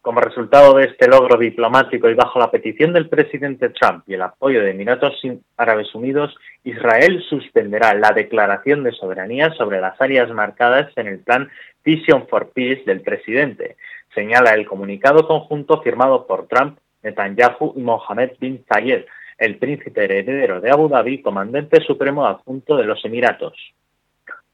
Como 0.00 0.20
resultado 0.20 0.74
de 0.74 0.86
este 0.86 1.06
logro 1.06 1.38
diplomático 1.38 2.08
y 2.08 2.14
bajo 2.14 2.40
la 2.40 2.50
petición 2.50 2.92
del 2.92 3.08
presidente 3.08 3.68
Trump 3.68 4.02
y 4.08 4.14
el 4.14 4.22
apoyo 4.22 4.60
de 4.60 4.70
Emiratos 4.70 5.20
Árabes 5.56 5.94
Unidos, 5.94 6.34
Israel 6.64 7.22
suspenderá 7.28 7.94
la 7.94 8.10
declaración 8.10 8.82
de 8.82 8.90
soberanía 8.90 9.52
sobre 9.52 9.80
las 9.80 10.00
áreas 10.00 10.28
marcadas 10.30 10.90
en 10.96 11.06
el 11.06 11.20
plan 11.20 11.48
Vision 11.84 12.26
for 12.26 12.50
Peace 12.50 12.82
del 12.84 13.02
presidente, 13.02 13.76
señala 14.14 14.54
el 14.54 14.66
comunicado 14.66 15.26
conjunto 15.26 15.82
firmado 15.82 16.26
por 16.26 16.46
Trump, 16.48 16.78
Netanyahu 17.02 17.74
y 17.76 17.80
Mohammed 17.80 18.32
bin 18.38 18.64
Zayed, 18.66 19.04
el 19.38 19.58
príncipe 19.58 20.04
heredero 20.04 20.60
de 20.60 20.70
Abu 20.70 20.88
Dhabi, 20.88 21.22
comandante 21.22 21.82
supremo 21.84 22.26
adjunto 22.26 22.76
de 22.76 22.84
los 22.84 23.04
Emiratos. 23.04 23.54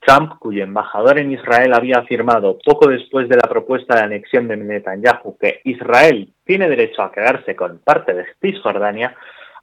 Trump, 0.01 0.39
cuyo 0.39 0.63
embajador 0.63 1.19
en 1.19 1.33
Israel 1.33 1.75
había 1.75 1.99
afirmado 1.99 2.59
poco 2.65 2.89
después 2.89 3.29
de 3.29 3.37
la 3.37 3.49
propuesta 3.49 3.97
de 3.97 4.05
anexión 4.05 4.49
de 4.49 4.57
Netanyahu 4.57 5.37
que 5.39 5.61
Israel 5.65 6.33
tiene 6.45 6.69
derecho 6.69 7.03
a 7.03 7.13
quedarse 7.13 7.57
con 7.57 7.79
parte 7.81 8.15
de 8.15 8.25
Cisjordania, 8.41 9.15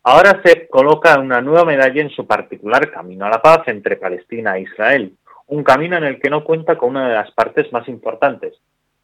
ahora 0.04 0.42
se 0.44 0.68
coloca 0.68 1.18
una 1.20 1.42
nueva 1.42 1.66
medalla 1.66 2.02
en 2.02 2.10
su 2.10 2.28
particular 2.28 2.92
camino 2.92 3.26
a 3.26 3.30
la 3.30 3.42
paz 3.42 3.68
entre 3.68 3.96
Palestina 3.96 4.58
e 4.58 4.62
Israel, 4.62 5.14
un 5.48 5.64
camino 5.64 5.98
en 5.98 6.04
el 6.04 6.20
que 6.20 6.30
no 6.30 6.44
cuenta 6.44 6.78
con 6.78 6.90
una 6.90 7.08
de 7.08 7.16
las 7.16 7.32
partes 7.32 7.72
más 7.72 7.88
importantes, 7.88 8.54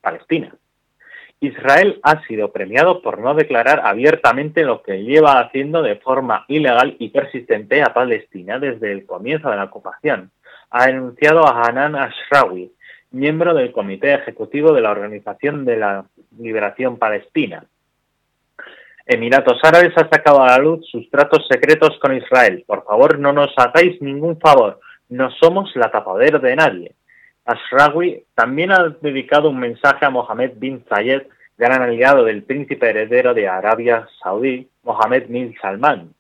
Palestina. 0.02 0.54
Israel 1.42 2.00
ha 2.04 2.24
sido 2.26 2.52
premiado 2.52 3.02
por 3.02 3.20
no 3.20 3.34
declarar 3.34 3.82
abiertamente 3.84 4.64
lo 4.64 4.82
que 4.82 5.04
lleva 5.04 5.40
haciendo 5.40 5.82
de 5.82 5.98
forma 5.98 6.46
ilegal 6.48 6.96
y 7.00 7.10
persistente 7.10 7.82
a 7.82 7.94
Palestina 7.94 8.60
desde 8.60 8.92
el 8.92 9.06
comienzo 9.06 9.50
de 9.50 9.58
la 9.58 9.66
ocupación 9.66 10.32
ha 10.72 10.88
denunciado 10.88 11.46
a 11.46 11.64
Hanan 11.64 11.96
Ashrawi, 11.96 12.72
miembro 13.12 13.54
del 13.54 13.72
Comité 13.74 14.14
Ejecutivo 14.14 14.72
de 14.74 14.82
la 14.82 14.92
Organización 14.92 15.66
de 15.66 15.78
la 15.78 16.06
Liberación 16.40 16.98
Palestina. 16.98 17.66
Emiratos 19.06 19.60
Árabes 19.64 19.94
ha 19.98 20.08
sacado 20.08 20.42
a 20.42 20.48
la 20.48 20.58
luz 20.60 20.88
sus 20.90 21.10
tratos 21.10 21.46
secretos 21.50 22.00
con 22.00 22.16
Israel. 22.16 22.64
Por 22.66 22.86
favor, 22.86 23.20
no 23.20 23.34
nos 23.34 23.54
hagáis 23.58 24.02
ningún 24.02 24.40
favor. 24.40 24.80
No 25.10 25.30
somos 25.32 25.76
la 25.76 25.92
tapadera 25.92 26.40
de 26.40 26.56
nadie. 26.56 26.96
Ashrawi 27.46 28.24
también 28.36 28.72
ha 28.72 28.90
dedicado 29.02 29.50
un 29.50 29.60
mensaje 29.60 30.06
a 30.06 30.10
Mohammed 30.10 30.54
bin 30.56 30.84
Zayed, 30.88 31.24
gran 31.58 31.82
aliado 31.82 32.24
del 32.24 32.44
príncipe 32.44 32.90
heredero 32.90 33.34
de 33.34 33.48
Arabia 33.48 34.08
Saudí, 34.22 34.68
Mohammed 34.84 35.28
bin 35.28 35.56
Salman, 35.62 36.14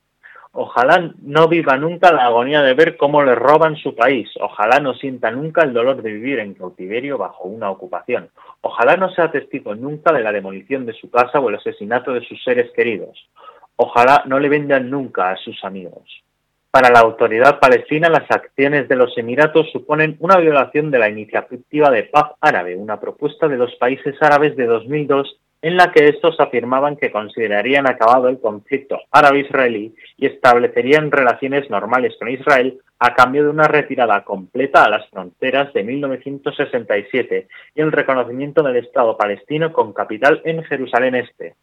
Ojalá 0.53 1.13
no 1.21 1.47
viva 1.47 1.77
nunca 1.77 2.11
la 2.11 2.25
agonía 2.25 2.61
de 2.61 2.73
ver 2.73 2.97
cómo 2.97 3.23
le 3.23 3.35
roban 3.35 3.77
su 3.77 3.95
país. 3.95 4.29
Ojalá 4.41 4.81
no 4.81 4.93
sienta 4.93 5.31
nunca 5.31 5.63
el 5.63 5.71
dolor 5.71 6.01
de 6.01 6.11
vivir 6.11 6.39
en 6.39 6.55
cautiverio 6.55 7.17
bajo 7.17 7.45
una 7.45 7.69
ocupación. 7.69 8.29
Ojalá 8.59 8.97
no 8.97 9.09
sea 9.13 9.31
testigo 9.31 9.75
nunca 9.75 10.11
de 10.11 10.21
la 10.21 10.33
demolición 10.33 10.85
de 10.85 10.93
su 10.93 11.09
casa 11.09 11.39
o 11.39 11.47
el 11.47 11.55
asesinato 11.55 12.11
de 12.11 12.25
sus 12.25 12.43
seres 12.43 12.69
queridos. 12.75 13.29
Ojalá 13.77 14.23
no 14.25 14.39
le 14.39 14.49
vendan 14.49 14.89
nunca 14.89 15.31
a 15.31 15.37
sus 15.37 15.63
amigos. 15.63 16.21
Para 16.71 16.89
la 16.89 17.01
autoridad 17.01 17.59
palestina, 17.59 18.09
las 18.09 18.31
acciones 18.31 18.87
de 18.87 18.95
los 18.95 19.17
Emiratos 19.17 19.69
suponen 19.73 20.15
una 20.19 20.37
violación 20.37 20.89
de 20.89 20.99
la 20.99 21.09
iniciativa 21.09 21.89
de 21.89 22.03
paz 22.03 22.31
árabe, 22.39 22.77
una 22.77 22.97
propuesta 22.97 23.49
de 23.49 23.57
los 23.57 23.75
países 23.75 24.15
árabes 24.21 24.55
de 24.55 24.67
2002 24.67 25.37
en 25.61 25.75
la 25.75 25.91
que 25.91 26.07
estos 26.07 26.39
afirmaban 26.39 26.95
que 26.95 27.11
considerarían 27.11 27.87
acabado 27.87 28.29
el 28.29 28.39
conflicto 28.39 29.01
árabe-israelí 29.11 29.93
y 30.15 30.25
establecerían 30.25 31.11
relaciones 31.11 31.69
normales 31.69 32.15
con 32.17 32.29
Israel 32.29 32.79
a 32.99 33.15
cambio 33.15 33.43
de 33.43 33.49
una 33.49 33.67
retirada 33.67 34.23
completa 34.23 34.85
a 34.85 34.89
las 34.89 35.09
fronteras 35.09 35.73
de 35.73 35.83
1967 35.83 37.47
y 37.75 37.81
el 37.81 37.91
reconocimiento 37.91 38.63
del 38.63 38.77
Estado 38.77 39.17
palestino 39.17 39.73
con 39.73 39.91
capital 39.91 40.41
en 40.45 40.63
Jerusalén 40.63 41.15
Este. 41.15 41.55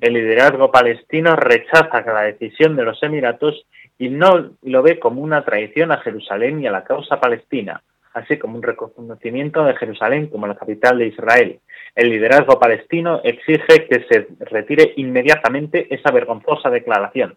El 0.00 0.12
liderazgo 0.12 0.70
palestino 0.70 1.36
rechaza 1.36 2.04
la 2.06 2.22
decisión 2.22 2.76
de 2.76 2.84
los 2.84 3.02
Emiratos 3.02 3.66
y 3.98 4.08
no 4.08 4.50
lo 4.62 4.82
ve 4.82 4.98
como 4.98 5.22
una 5.22 5.44
traición 5.44 5.92
a 5.92 5.98
Jerusalén 5.98 6.62
y 6.62 6.66
a 6.66 6.72
la 6.72 6.84
causa 6.84 7.18
palestina, 7.20 7.82
así 8.12 8.38
como 8.38 8.56
un 8.56 8.62
reconocimiento 8.62 9.64
de 9.64 9.76
Jerusalén 9.76 10.28
como 10.28 10.46
la 10.46 10.54
capital 10.56 10.98
de 10.98 11.08
Israel. 11.08 11.60
El 11.94 12.10
liderazgo 12.10 12.58
palestino 12.58 13.20
exige 13.24 13.86
que 13.88 14.06
se 14.08 14.26
retire 14.40 14.92
inmediatamente 14.96 15.92
esa 15.94 16.10
vergonzosa 16.10 16.70
declaración, 16.70 17.36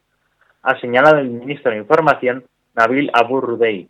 ha 0.61 0.79
señalado 0.79 1.19
el 1.19 1.29
ministro 1.29 1.71
de 1.71 1.77
Información, 1.77 2.43
Nabil 2.75 3.09
Abu 3.13 3.41
Rudeid. 3.41 3.87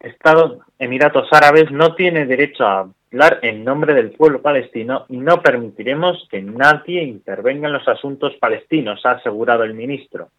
Estado 0.00 0.60
Emiratos 0.78 1.28
Árabes 1.32 1.70
no 1.70 1.94
tiene 1.94 2.24
derecho 2.24 2.64
a 2.64 2.88
hablar 3.10 3.40
en 3.42 3.64
nombre 3.64 3.94
del 3.94 4.12
pueblo 4.12 4.40
palestino 4.40 5.06
y 5.08 5.16
no 5.16 5.42
permitiremos 5.42 6.26
que 6.30 6.40
nadie 6.40 7.02
intervenga 7.02 7.68
en 7.68 7.74
los 7.74 7.88
asuntos 7.88 8.34
palestinos, 8.36 9.04
ha 9.04 9.12
asegurado 9.12 9.64
el 9.64 9.74
ministro. 9.74 10.30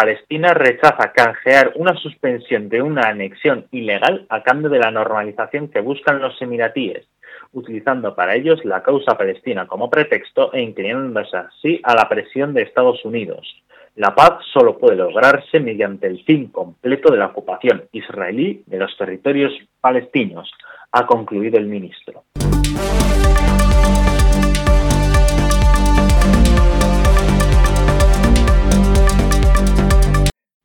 Palestina 0.00 0.54
rechaza 0.54 1.10
canjear 1.12 1.72
una 1.74 1.92
suspensión 1.96 2.68
de 2.68 2.80
una 2.80 3.08
anexión 3.08 3.66
ilegal 3.72 4.26
a 4.28 4.44
cambio 4.44 4.70
de 4.70 4.78
la 4.78 4.92
normalización 4.92 5.66
que 5.66 5.80
buscan 5.80 6.20
los 6.20 6.40
emiratíes, 6.40 7.04
utilizando 7.52 8.14
para 8.14 8.36
ellos 8.36 8.64
la 8.64 8.84
causa 8.84 9.18
palestina 9.18 9.66
como 9.66 9.90
pretexto 9.90 10.52
e 10.52 10.60
inclinándose 10.62 11.36
así 11.36 11.80
a 11.82 11.96
la 11.96 12.08
presión 12.08 12.54
de 12.54 12.62
Estados 12.62 13.04
Unidos. 13.04 13.44
La 13.96 14.14
paz 14.14 14.34
solo 14.52 14.78
puede 14.78 14.94
lograrse 14.94 15.58
mediante 15.58 16.06
el 16.06 16.22
fin 16.22 16.46
completo 16.46 17.10
de 17.10 17.18
la 17.18 17.26
ocupación 17.26 17.82
israelí 17.90 18.62
de 18.66 18.78
los 18.78 18.96
territorios 18.96 19.52
palestinos, 19.80 20.48
ha 20.92 21.06
concluido 21.06 21.58
el 21.58 21.66
ministro. 21.66 22.22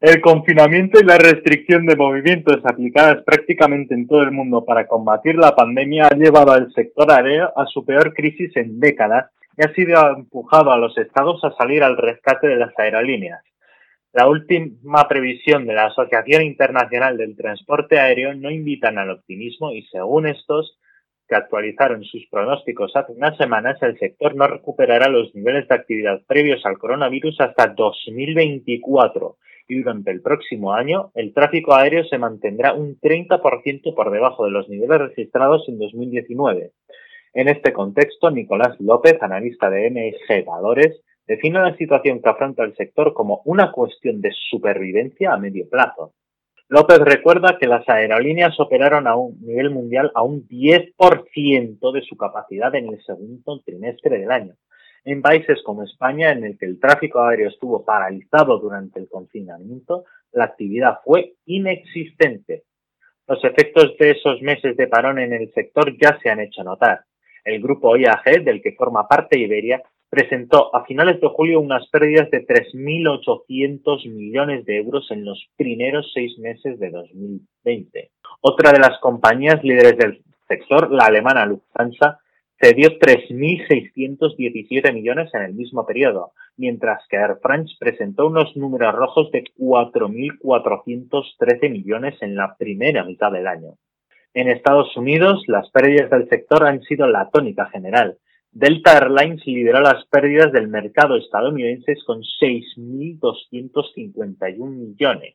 El 0.03 0.19
confinamiento 0.19 0.99
y 0.99 1.05
la 1.05 1.17
restricción 1.17 1.85
de 1.85 1.95
movimientos 1.95 2.59
aplicadas 2.65 3.23
prácticamente 3.23 3.93
en 3.93 4.05
todo 4.05 4.21
el 4.21 4.31
mundo 4.31 4.65
para 4.65 4.85
combatir 4.85 5.35
la 5.35 5.55
pandemia 5.55 6.07
ha 6.07 6.17
llevado 6.17 6.51
al 6.51 6.73
sector 6.73 7.09
aéreo 7.09 7.53
a 7.57 7.65
su 7.67 7.85
peor 7.85 8.13
crisis 8.13 8.53
en 8.57 8.81
décadas 8.81 9.31
y 9.55 9.63
ha 9.63 9.73
sido 9.73 10.05
empujado 10.09 10.73
a 10.73 10.77
los 10.77 10.97
estados 10.97 11.41
a 11.45 11.53
salir 11.53 11.83
al 11.83 11.95
rescate 11.95 12.47
de 12.47 12.57
las 12.57 12.77
aerolíneas. 12.77 13.45
La 14.11 14.27
última 14.27 15.07
previsión 15.07 15.65
de 15.65 15.73
la 15.73 15.85
Asociación 15.85 16.43
Internacional 16.43 17.15
del 17.15 17.37
Transporte 17.37 17.97
Aéreo 17.97 18.35
no 18.35 18.51
invitan 18.51 18.97
al 18.97 19.09
optimismo 19.09 19.71
y 19.71 19.83
según 19.83 20.27
estos, 20.27 20.81
que 21.29 21.35
actualizaron 21.37 22.03
sus 22.03 22.27
pronósticos 22.29 22.93
hace 22.97 23.13
unas 23.13 23.37
semanas, 23.37 23.81
el 23.81 23.97
sector 23.97 24.35
no 24.35 24.47
recuperará 24.47 25.07
los 25.07 25.33
niveles 25.33 25.65
de 25.69 25.75
actividad 25.75 26.21
previos 26.27 26.65
al 26.65 26.77
coronavirus 26.77 27.39
hasta 27.39 27.67
2024 27.67 29.37
y 29.67 29.81
durante 29.81 30.11
el 30.11 30.21
próximo 30.21 30.73
año 30.73 31.11
el 31.15 31.33
tráfico 31.33 31.73
aéreo 31.73 32.03
se 32.05 32.17
mantendrá 32.17 32.73
un 32.73 32.99
30% 32.99 33.93
por 33.95 34.11
debajo 34.11 34.45
de 34.45 34.51
los 34.51 34.69
niveles 34.69 34.99
registrados 34.99 35.67
en 35.67 35.79
2019. 35.79 36.71
En 37.33 37.47
este 37.47 37.73
contexto, 37.73 38.29
Nicolás 38.29 38.75
López, 38.79 39.17
analista 39.21 39.69
de 39.69 39.89
MSG 39.89 40.45
Valores, 40.45 41.01
define 41.25 41.59
la 41.59 41.75
situación 41.77 42.21
que 42.21 42.29
afronta 42.29 42.63
el 42.63 42.75
sector 42.75 43.13
como 43.13 43.41
una 43.45 43.71
cuestión 43.71 44.21
de 44.21 44.31
supervivencia 44.49 45.33
a 45.33 45.37
medio 45.37 45.67
plazo. 45.69 46.13
López 46.69 46.99
recuerda 46.99 47.57
que 47.59 47.67
las 47.67 47.87
aerolíneas 47.87 48.59
operaron 48.59 49.07
a 49.07 49.15
un 49.15 49.39
nivel 49.41 49.69
mundial 49.69 50.11
a 50.15 50.23
un 50.23 50.47
10% 50.47 51.91
de 51.91 52.01
su 52.01 52.17
capacidad 52.17 52.73
en 52.75 52.87
el 52.87 53.03
segundo 53.03 53.61
trimestre 53.65 54.17
del 54.19 54.31
año, 54.31 54.53
en 55.05 55.21
países 55.21 55.61
como 55.63 55.83
España, 55.83 56.31
en 56.31 56.43
el 56.43 56.57
que 56.57 56.65
el 56.65 56.79
tráfico 56.79 57.21
aéreo 57.21 57.49
estuvo 57.49 57.83
paralizado 57.83 58.59
durante 58.59 58.99
el 58.99 59.09
confinamiento, 59.09 60.05
la 60.31 60.45
actividad 60.45 60.99
fue 61.03 61.35
inexistente. 61.45 62.63
Los 63.27 63.43
efectos 63.43 63.95
de 63.99 64.11
esos 64.11 64.41
meses 64.41 64.75
de 64.75 64.87
parón 64.87 65.19
en 65.19 65.33
el 65.33 65.51
sector 65.53 65.95
ya 66.01 66.17
se 66.21 66.29
han 66.29 66.39
hecho 66.39 66.63
notar. 66.63 67.01
El 67.43 67.61
grupo 67.61 67.95
IAG, 67.95 68.43
del 68.43 68.61
que 68.61 68.73
forma 68.73 69.07
parte 69.07 69.39
Iberia, 69.39 69.81
presentó 70.09 70.73
a 70.75 70.85
finales 70.85 71.19
de 71.19 71.27
julio 71.27 71.59
unas 71.59 71.87
pérdidas 71.89 72.29
de 72.29 72.45
3.800 72.45 74.09
millones 74.13 74.63
de 74.65 74.77
euros 74.77 75.09
en 75.09 75.25
los 75.25 75.43
primeros 75.57 76.11
seis 76.13 76.37
meses 76.37 76.79
de 76.79 76.91
2020. 76.91 78.11
Otra 78.41 78.71
de 78.71 78.79
las 78.79 78.99
compañías 78.99 79.63
líderes 79.63 79.97
del 79.97 80.23
sector, 80.47 80.91
la 80.91 81.05
alemana 81.05 81.45
Lufthansa, 81.45 82.19
cedió 82.63 82.97
3.617 82.97 84.93
millones 84.93 85.29
en 85.33 85.41
el 85.41 85.53
mismo 85.53 85.85
periodo, 85.85 86.31
mientras 86.55 87.05
que 87.09 87.17
Air 87.17 87.39
France 87.41 87.75
presentó 87.77 88.27
unos 88.27 88.55
números 88.55 88.95
rojos 88.95 89.29
de 89.31 89.43
4.413 89.57 91.69
millones 91.69 92.15
en 92.21 92.35
la 92.35 92.55
primera 92.57 93.03
mitad 93.03 93.33
del 93.33 93.47
año. 93.47 93.73
En 94.33 94.47
Estados 94.47 94.95
Unidos, 94.95 95.43
las 95.47 95.69
pérdidas 95.71 96.09
del 96.09 96.29
sector 96.29 96.65
han 96.65 96.81
sido 96.83 97.05
la 97.07 97.29
tónica 97.29 97.65
general, 97.65 98.17
Delta 98.55 98.99
Airlines 98.99 99.43
lideró 99.47 99.81
las 99.81 100.05
pérdidas 100.05 100.51
del 100.51 100.67
mercado 100.67 101.17
estadounidense 101.17 101.95
con 102.05 102.21
6.251 102.21 104.69
millones. 104.69 105.33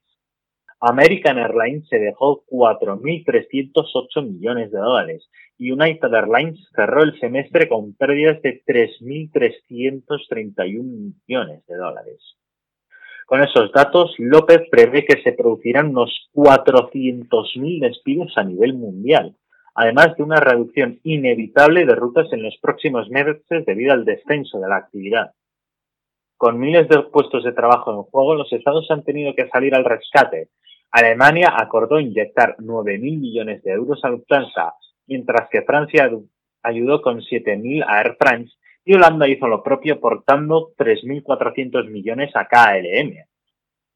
American 0.80 1.38
Airlines 1.38 1.88
se 1.88 1.98
dejó 1.98 2.44
4.308 2.46 4.24
millones 4.24 4.70
de 4.70 4.78
dólares 4.78 5.28
y 5.58 5.72
United 5.72 6.14
Airlines 6.14 6.58
cerró 6.74 7.02
el 7.02 7.18
semestre 7.18 7.68
con 7.68 7.94
pérdidas 7.94 8.40
de 8.42 8.62
3.331 8.64 11.14
millones 11.26 11.66
de 11.66 11.76
dólares. 11.76 12.36
Con 13.26 13.42
esos 13.42 13.72
datos, 13.72 14.14
López 14.18 14.62
prevé 14.70 15.04
que 15.04 15.20
se 15.22 15.32
producirán 15.32 15.88
unos 15.88 16.30
400.000 16.32 17.80
despidos 17.80 18.32
a 18.36 18.44
nivel 18.44 18.74
mundial, 18.74 19.34
además 19.74 20.16
de 20.16 20.22
una 20.22 20.38
reducción 20.40 21.00
inevitable 21.02 21.84
de 21.84 21.94
rutas 21.94 22.32
en 22.32 22.42
los 22.42 22.56
próximos 22.62 23.10
meses 23.10 23.42
debido 23.66 23.92
al 23.92 24.04
descenso 24.04 24.60
de 24.60 24.68
la 24.68 24.76
actividad. 24.76 25.32
Con 26.38 26.60
miles 26.60 26.88
de 26.88 27.02
puestos 27.02 27.42
de 27.42 27.50
trabajo 27.50 27.90
en 27.90 28.04
juego, 28.04 28.36
los 28.36 28.52
estados 28.52 28.88
han 28.92 29.02
tenido 29.02 29.34
que 29.34 29.48
salir 29.48 29.74
al 29.74 29.84
rescate. 29.84 30.50
Alemania 30.92 31.52
acordó 31.52 31.98
inyectar 31.98 32.56
9.000 32.58 33.00
millones 33.00 33.60
de 33.64 33.72
euros 33.72 34.04
a 34.04 34.10
Lufthansa, 34.10 34.74
mientras 35.08 35.48
que 35.50 35.62
Francia 35.62 36.08
ayudó 36.62 37.02
con 37.02 37.22
7.000 37.22 37.84
a 37.84 38.02
Air 38.02 38.16
France 38.20 38.52
y 38.84 38.94
Holanda 38.94 39.26
hizo 39.26 39.48
lo 39.48 39.64
propio 39.64 39.94
aportando 39.94 40.70
3.400 40.78 41.90
millones 41.90 42.30
a 42.36 42.46
KLM. 42.46 43.16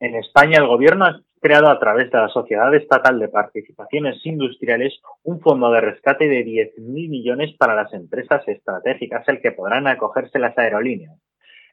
En 0.01 0.15
España, 0.17 0.59
el 0.59 0.67
gobierno 0.67 1.05
ha 1.05 1.21
creado 1.41 1.69
a 1.69 1.79
través 1.79 2.11
de 2.11 2.19
la 2.19 2.29
Sociedad 2.29 2.75
Estatal 2.75 3.21
de 3.21 3.29
Participaciones 3.29 4.17
Industriales 4.27 5.01
un 5.23 5.41
fondo 5.41 5.71
de 5.71 5.81
rescate 5.81 6.29
de 6.29 6.45
10.000 6.45 7.09
millones 7.09 7.55
para 7.57 7.77
las 7.77 7.95
empresas 7.95 8.43
estratégicas, 8.49 9.29
el 9.29 9.41
que 9.41 9.53
podrán 9.53 9.87
acogerse 9.87 10.41
las 10.41 10.59
aerolíneas. 10.59 11.17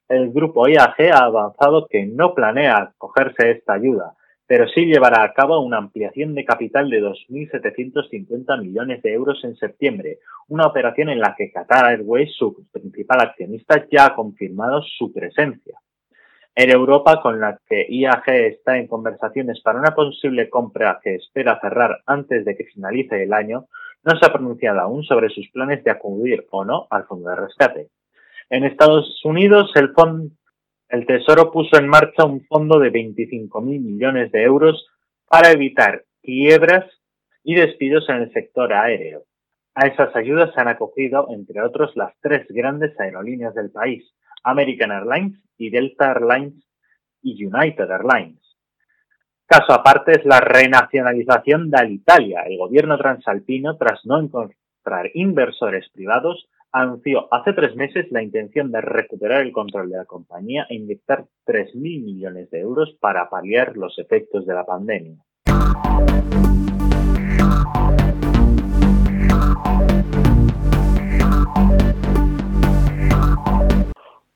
El 0.10 0.32
grupo 0.32 0.68
IAG 0.68 1.12
ha 1.14 1.26
avanzado 1.26 1.86
que 1.88 2.04
no 2.08 2.34
planea 2.34 2.78
acogerse 2.78 3.52
esta 3.52 3.74
ayuda, 3.74 4.16
pero 4.48 4.68
sí 4.68 4.88
llevará 4.88 5.22
a 5.22 5.34
cabo 5.34 5.60
una 5.60 5.78
ampliación 5.78 6.34
de 6.34 6.46
capital 6.46 6.90
de 6.90 7.00
2.750 7.00 8.60
millones 8.60 9.04
de 9.04 9.14
euros 9.14 9.44
en 9.44 9.56
septiembre, 9.56 10.18
una 10.48 10.66
operación 10.66 11.10
en 11.10 11.20
la 11.20 11.36
que 11.38 11.52
Qatar 11.52 11.86
Airways, 11.86 12.34
su 12.36 12.66
principal 12.72 13.22
accionista, 13.22 13.86
ya 13.92 14.08
ha 14.08 14.16
confirmado 14.16 14.82
su 14.82 15.14
presencia. 15.14 15.78
Air 16.56 16.72
Europa, 16.72 17.22
con 17.22 17.40
la 17.40 17.60
que 17.70 17.86
IAG 17.88 18.30
está 18.30 18.80
en 18.80 18.88
conversaciones 18.88 19.62
para 19.62 19.80
una 19.80 19.94
posible 19.94 20.50
compra 20.50 21.00
que 21.04 21.14
espera 21.14 21.60
cerrar 21.62 22.00
antes 22.08 22.46
de 22.46 22.56
que 22.56 22.66
finalice 22.66 23.22
el 23.22 23.32
año, 23.32 23.68
no 24.04 24.18
se 24.18 24.26
ha 24.26 24.34
pronunciado 24.34 24.80
aún 24.80 25.04
sobre 25.04 25.30
sus 25.30 25.48
planes 25.52 25.84
de 25.84 25.92
acudir 25.92 26.48
o 26.50 26.66
no 26.66 26.88
al 26.90 27.06
fondo 27.06 27.30
de 27.30 27.36
rescate. 27.36 27.90
En 28.50 28.64
Estados 28.64 29.22
Unidos, 29.24 29.72
el, 29.76 29.94
el 30.90 31.06
Tesoro 31.06 31.52
puso 31.52 31.78
en 31.78 31.88
marcha 31.88 32.26
un 32.26 32.44
fondo 32.46 32.80
de 32.80 32.92
25.000 32.92 33.62
millones 33.62 34.32
de 34.32 34.42
euros 34.42 34.88
para 35.28 35.52
evitar 35.52 36.04
quiebras 36.24 36.86
y 37.44 37.56
despidos 37.56 38.10
en 38.10 38.18
el 38.18 38.34
sector 38.34 38.74
aéreo. 38.74 39.24
A 39.76 39.88
esas 39.88 40.16
ayudas 40.16 40.52
se 40.54 40.62
han 40.62 40.68
acogido, 40.68 41.28
entre 41.30 41.62
otros, 41.62 41.96
las 41.96 42.14
tres 42.22 42.48
grandes 42.50 43.00
aerolíneas 43.00 43.54
del 43.54 43.70
país, 43.70 44.04
American 44.44 44.92
Airlines 44.92 45.40
y 45.58 45.70
Delta 45.70 46.12
Airlines 46.12 46.56
y 47.22 47.46
United 47.46 47.90
Airlines. 47.90 48.40
Caso 49.46 49.74
aparte 49.74 50.12
es 50.12 50.26
la 50.26 50.40
renacionalización 50.40 51.70
de 51.70 51.78
Alitalia. 51.78 52.42
El 52.44 52.58
gobierno 52.58 52.98
transalpino, 52.98 53.78
tras 53.78 54.06
no 54.06 54.20
encontrar 54.20 55.10
inversores 55.14 55.90
privados, 55.90 56.48
anunció 56.72 57.28
hace 57.34 57.54
tres 57.54 57.76
meses 57.76 58.08
la 58.12 58.22
intención 58.22 58.72
de 58.72 58.82
recuperar 58.82 59.42
el 59.42 59.52
control 59.52 59.90
de 59.90 59.98
la 59.98 60.06
compañía 60.06 60.68
e 60.70 60.76
inyectar 60.76 61.26
3.000 61.46 62.04
millones 62.04 62.50
de 62.52 62.60
euros 62.60 62.96
para 63.00 63.30
paliar 63.30 63.76
los 63.76 63.98
efectos 63.98 64.46
de 64.46 64.54
la 64.54 64.66
pandemia. 64.66 65.18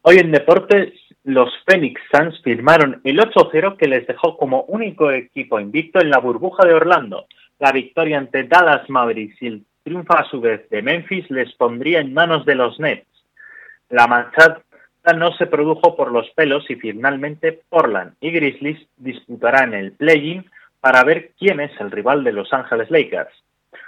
Hoy 0.05 0.17
en 0.17 0.31
deportes, 0.31 0.93
los 1.23 1.49
Phoenix 1.65 2.01
Suns 2.11 2.41
firmaron 2.43 2.99
el 3.05 3.19
8-0 3.19 3.77
que 3.77 3.87
les 3.87 4.05
dejó 4.05 4.35
como 4.35 4.63
único 4.63 5.11
equipo 5.11 5.59
invicto 5.59 6.01
en 6.01 6.09
la 6.09 6.19
burbuja 6.19 6.67
de 6.67 6.73
Orlando. 6.73 7.25
La 7.59 7.71
victoria 7.71 8.17
ante 8.17 8.43
Dallas 8.43 8.89
Mavericks 8.89 9.41
y 9.41 9.47
el 9.47 9.65
triunfo 9.83 10.17
a 10.17 10.23
su 10.29 10.39
vez 10.39 10.69
de 10.69 10.81
Memphis 10.81 11.29
les 11.29 11.53
pondría 11.55 11.99
en 11.99 12.13
manos 12.13 12.45
de 12.45 12.55
los 12.55 12.79
Nets. 12.79 13.05
La 13.89 14.07
manchada 14.07 14.63
no 15.15 15.33
se 15.33 15.45
produjo 15.45 15.95
por 15.95 16.11
los 16.11 16.29
pelos 16.31 16.69
y 16.69 16.75
finalmente 16.75 17.61
Portland 17.69 18.15
y 18.21 18.31
Grizzlies 18.31 18.87
disputarán 18.97 19.73
el 19.73 19.91
play-in 19.91 20.49
para 20.79 21.03
ver 21.03 21.31
quién 21.37 21.59
es 21.59 21.71
el 21.79 21.91
rival 21.91 22.23
de 22.23 22.31
Los 22.31 22.51
Ángeles 22.53 22.89
Lakers. 22.89 23.33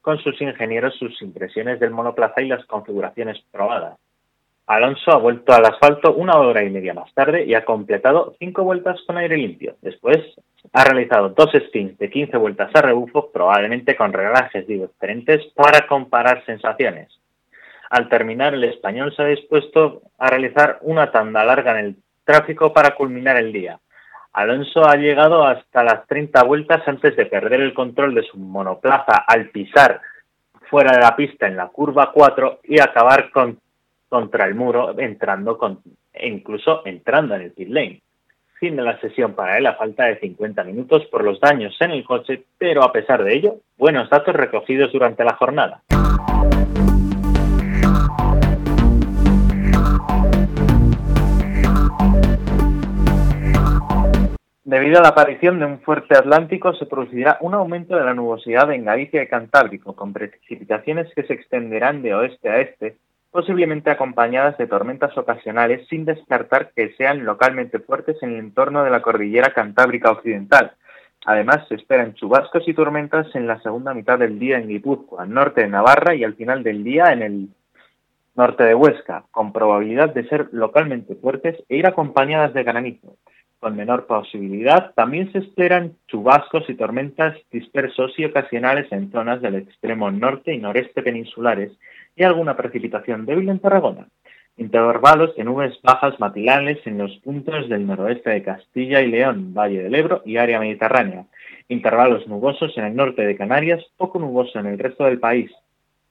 con 0.00 0.18
sus 0.18 0.40
ingenieros 0.42 0.98
sus 0.98 1.22
impresiones 1.22 1.78
del 1.78 1.92
monoplaza 1.92 2.42
y 2.42 2.48
las 2.48 2.66
configuraciones 2.66 3.40
probadas. 3.52 4.00
Alonso 4.66 5.12
ha 5.12 5.18
vuelto 5.18 5.52
al 5.52 5.64
asfalto 5.64 6.12
una 6.12 6.38
hora 6.38 6.64
y 6.64 6.70
media 6.70 6.92
más 6.92 7.14
tarde 7.14 7.44
y 7.44 7.54
ha 7.54 7.64
completado 7.64 8.34
cinco 8.40 8.64
vueltas 8.64 9.00
con 9.06 9.16
aire 9.16 9.36
limpio. 9.36 9.76
Después 9.80 10.18
ha 10.72 10.82
realizado 10.82 11.28
dos 11.28 11.52
spins 11.54 11.96
de 11.98 12.10
15 12.10 12.36
vueltas 12.36 12.74
a 12.74 12.82
rebufo, 12.82 13.30
probablemente 13.30 13.94
con 13.94 14.12
reglajes 14.12 14.66
diferentes 14.66 15.40
para 15.54 15.86
comparar 15.86 16.44
sensaciones. 16.46 17.16
Al 17.90 18.08
terminar, 18.08 18.54
el 18.54 18.64
español 18.64 19.14
se 19.14 19.22
ha 19.22 19.26
dispuesto 19.26 20.02
a 20.18 20.30
realizar 20.30 20.78
una 20.82 21.12
tanda 21.12 21.44
larga 21.44 21.78
en 21.78 21.86
el 21.86 21.96
tráfico 22.24 22.72
para 22.72 22.94
culminar 22.94 23.36
el 23.36 23.52
día. 23.52 23.78
Alonso 24.32 24.88
ha 24.88 24.96
llegado 24.96 25.46
hasta 25.46 25.84
las 25.84 26.06
30 26.06 26.42
vueltas 26.42 26.82
antes 26.86 27.16
de 27.16 27.26
perder 27.26 27.60
el 27.60 27.72
control 27.72 28.14
de 28.14 28.24
su 28.24 28.36
monoplaza 28.36 29.24
al 29.26 29.50
pisar 29.50 30.00
fuera 30.68 30.92
de 30.92 31.00
la 31.00 31.14
pista 31.14 31.46
en 31.46 31.56
la 31.56 31.68
curva 31.68 32.10
4 32.12 32.60
y 32.64 32.80
acabar 32.80 33.30
con 33.30 33.58
contra 34.14 34.46
el 34.46 34.54
muro, 34.54 34.96
entrando 34.96 35.58
con, 35.58 35.80
e 36.12 36.28
incluso 36.28 36.82
entrando 36.86 37.34
en 37.34 37.42
el 37.42 37.50
pit 37.50 37.68
lane. 37.68 38.00
Fin 38.60 38.76
de 38.76 38.82
la 38.82 39.00
sesión 39.00 39.34
para 39.34 39.58
él 39.58 39.66
a 39.66 39.74
falta 39.74 40.04
de 40.04 40.20
50 40.20 40.62
minutos 40.62 41.04
por 41.06 41.24
los 41.24 41.40
daños 41.40 41.76
en 41.80 41.90
el 41.90 42.04
coche, 42.04 42.44
pero 42.56 42.84
a 42.84 42.92
pesar 42.92 43.24
de 43.24 43.34
ello, 43.34 43.56
buenos 43.76 44.08
datos 44.08 44.36
recogidos 44.36 44.92
durante 44.92 45.24
la 45.24 45.34
jornada. 45.34 45.82
Debido 54.64 54.98
a 54.98 55.02
la 55.02 55.08
aparición 55.08 55.58
de 55.58 55.66
un 55.66 55.80
fuerte 55.80 56.16
atlántico, 56.16 56.72
se 56.72 56.86
producirá 56.86 57.36
un 57.42 57.52
aumento 57.52 57.96
de 57.96 58.04
la 58.06 58.14
nubosidad 58.14 58.72
en 58.72 58.86
Galicia 58.86 59.22
y 59.22 59.28
Cantábrico, 59.28 59.94
con 59.94 60.14
precipitaciones 60.14 61.12
que 61.14 61.22
se 61.24 61.34
extenderán 61.34 62.00
de 62.00 62.14
oeste 62.14 62.48
a 62.48 62.60
este, 62.60 62.96
posiblemente 63.30 63.90
acompañadas 63.90 64.56
de 64.56 64.66
tormentas 64.66 65.18
ocasionales, 65.18 65.86
sin 65.88 66.06
descartar 66.06 66.70
que 66.74 66.94
sean 66.94 67.26
localmente 67.26 67.78
fuertes 67.78 68.16
en 68.22 68.30
el 68.30 68.38
entorno 68.38 68.84
de 68.84 68.90
la 68.90 69.02
cordillera 69.02 69.52
Cantábrica 69.52 70.12
Occidental. 70.12 70.72
Además, 71.26 71.68
se 71.68 71.74
esperan 71.74 72.14
chubascos 72.14 72.66
y 72.66 72.72
tormentas 72.72 73.26
en 73.34 73.46
la 73.46 73.60
segunda 73.60 73.92
mitad 73.92 74.18
del 74.18 74.38
día 74.38 74.56
en 74.56 74.68
Guipúzcoa, 74.68 75.26
norte 75.26 75.60
de 75.60 75.68
Navarra 75.68 76.14
y 76.14 76.24
al 76.24 76.36
final 76.36 76.62
del 76.62 76.82
día 76.84 77.12
en 77.12 77.20
el 77.20 77.48
norte 78.34 78.64
de 78.64 78.74
Huesca, 78.74 79.24
con 79.30 79.52
probabilidad 79.52 80.14
de 80.14 80.26
ser 80.26 80.48
localmente 80.52 81.16
fuertes 81.16 81.62
e 81.68 81.76
ir 81.76 81.86
acompañadas 81.86 82.54
de 82.54 82.64
granizo. 82.64 83.18
Con 83.64 83.76
menor 83.76 84.04
posibilidad, 84.04 84.92
también 84.92 85.32
se 85.32 85.38
esperan 85.38 85.94
chubascos 86.08 86.68
y 86.68 86.74
tormentas 86.74 87.34
dispersos 87.50 88.12
y 88.18 88.26
ocasionales 88.26 88.92
en 88.92 89.10
zonas 89.10 89.40
del 89.40 89.54
extremo 89.54 90.10
norte 90.10 90.52
y 90.52 90.58
noreste 90.58 91.02
peninsulares 91.02 91.72
y 92.14 92.24
alguna 92.24 92.58
precipitación 92.58 93.24
débil 93.24 93.48
en 93.48 93.60
Tarragona. 93.60 94.06
Intervalos 94.58 95.34
de 95.34 95.44
nubes 95.44 95.80
bajas 95.82 96.20
matinales 96.20 96.86
en 96.86 96.98
los 96.98 97.16
puntos 97.20 97.70
del 97.70 97.86
noroeste 97.86 98.28
de 98.28 98.42
Castilla 98.42 99.00
y 99.00 99.06
León, 99.06 99.54
Valle 99.54 99.84
del 99.84 99.94
Ebro 99.94 100.20
y 100.26 100.36
área 100.36 100.60
mediterránea. 100.60 101.24
Intervalos 101.68 102.28
nubosos 102.28 102.76
en 102.76 102.84
el 102.84 102.94
norte 102.94 103.24
de 103.24 103.34
Canarias, 103.34 103.82
poco 103.96 104.18
nuboso 104.18 104.58
en 104.58 104.66
el 104.66 104.78
resto 104.78 105.04
del 105.04 105.20
país. 105.20 105.50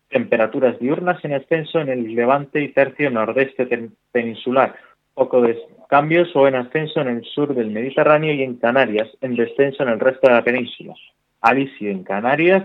Temperaturas 0.10 0.80
diurnas 0.80 1.24
en 1.24 1.34
ascenso 1.34 1.80
en 1.80 1.90
el 1.90 2.16
levante 2.16 2.64
y 2.64 2.70
tercio 2.70 3.12
nordeste 3.12 3.92
peninsular. 4.12 4.74
Poco 5.14 5.42
de 5.42 5.60
cambios 5.90 6.36
o 6.36 6.48
en 6.48 6.56
ascenso 6.56 7.02
en 7.02 7.08
el 7.08 7.24
sur 7.24 7.54
del 7.54 7.70
Mediterráneo 7.70 8.34
y 8.34 8.42
en 8.42 8.56
Canarias, 8.56 9.10
en 9.22 9.36
descenso 9.36 9.84
en 9.84 9.90
el 9.90 10.00
resto 10.00 10.28
de 10.28 10.34
la 10.34 10.44
península. 10.44 10.94
Alisio 11.42 11.92
en 11.92 12.04
Canarias 12.04 12.64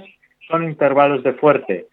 son 0.48 0.64
intervalos 0.64 1.22
de 1.22 1.34
fuerte, 1.34 1.88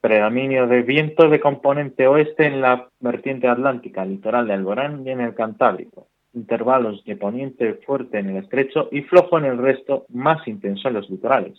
predominio 0.00 0.66
de 0.66 0.82
viento 0.82 1.30
de 1.30 1.40
componente 1.40 2.06
oeste 2.06 2.44
en 2.44 2.60
la 2.60 2.88
vertiente 3.00 3.48
atlántica, 3.48 4.04
litoral 4.04 4.46
de 4.46 4.52
Alborán 4.52 5.06
y 5.06 5.10
en 5.10 5.20
el 5.20 5.34
Cantábrico, 5.34 6.08
intervalos 6.34 7.02
de 7.04 7.16
poniente 7.16 7.74
fuerte 7.86 8.18
en 8.18 8.28
el 8.30 8.44
estrecho 8.44 8.88
y 8.92 9.00
flojo 9.02 9.38
en 9.38 9.46
el 9.46 9.56
resto, 9.56 10.04
más 10.10 10.46
intenso 10.46 10.88
en 10.88 10.94
los 10.94 11.08
litorales. 11.08 11.56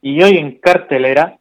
Y 0.00 0.22
hoy 0.22 0.36
en 0.36 0.58
cartelera 0.58 1.38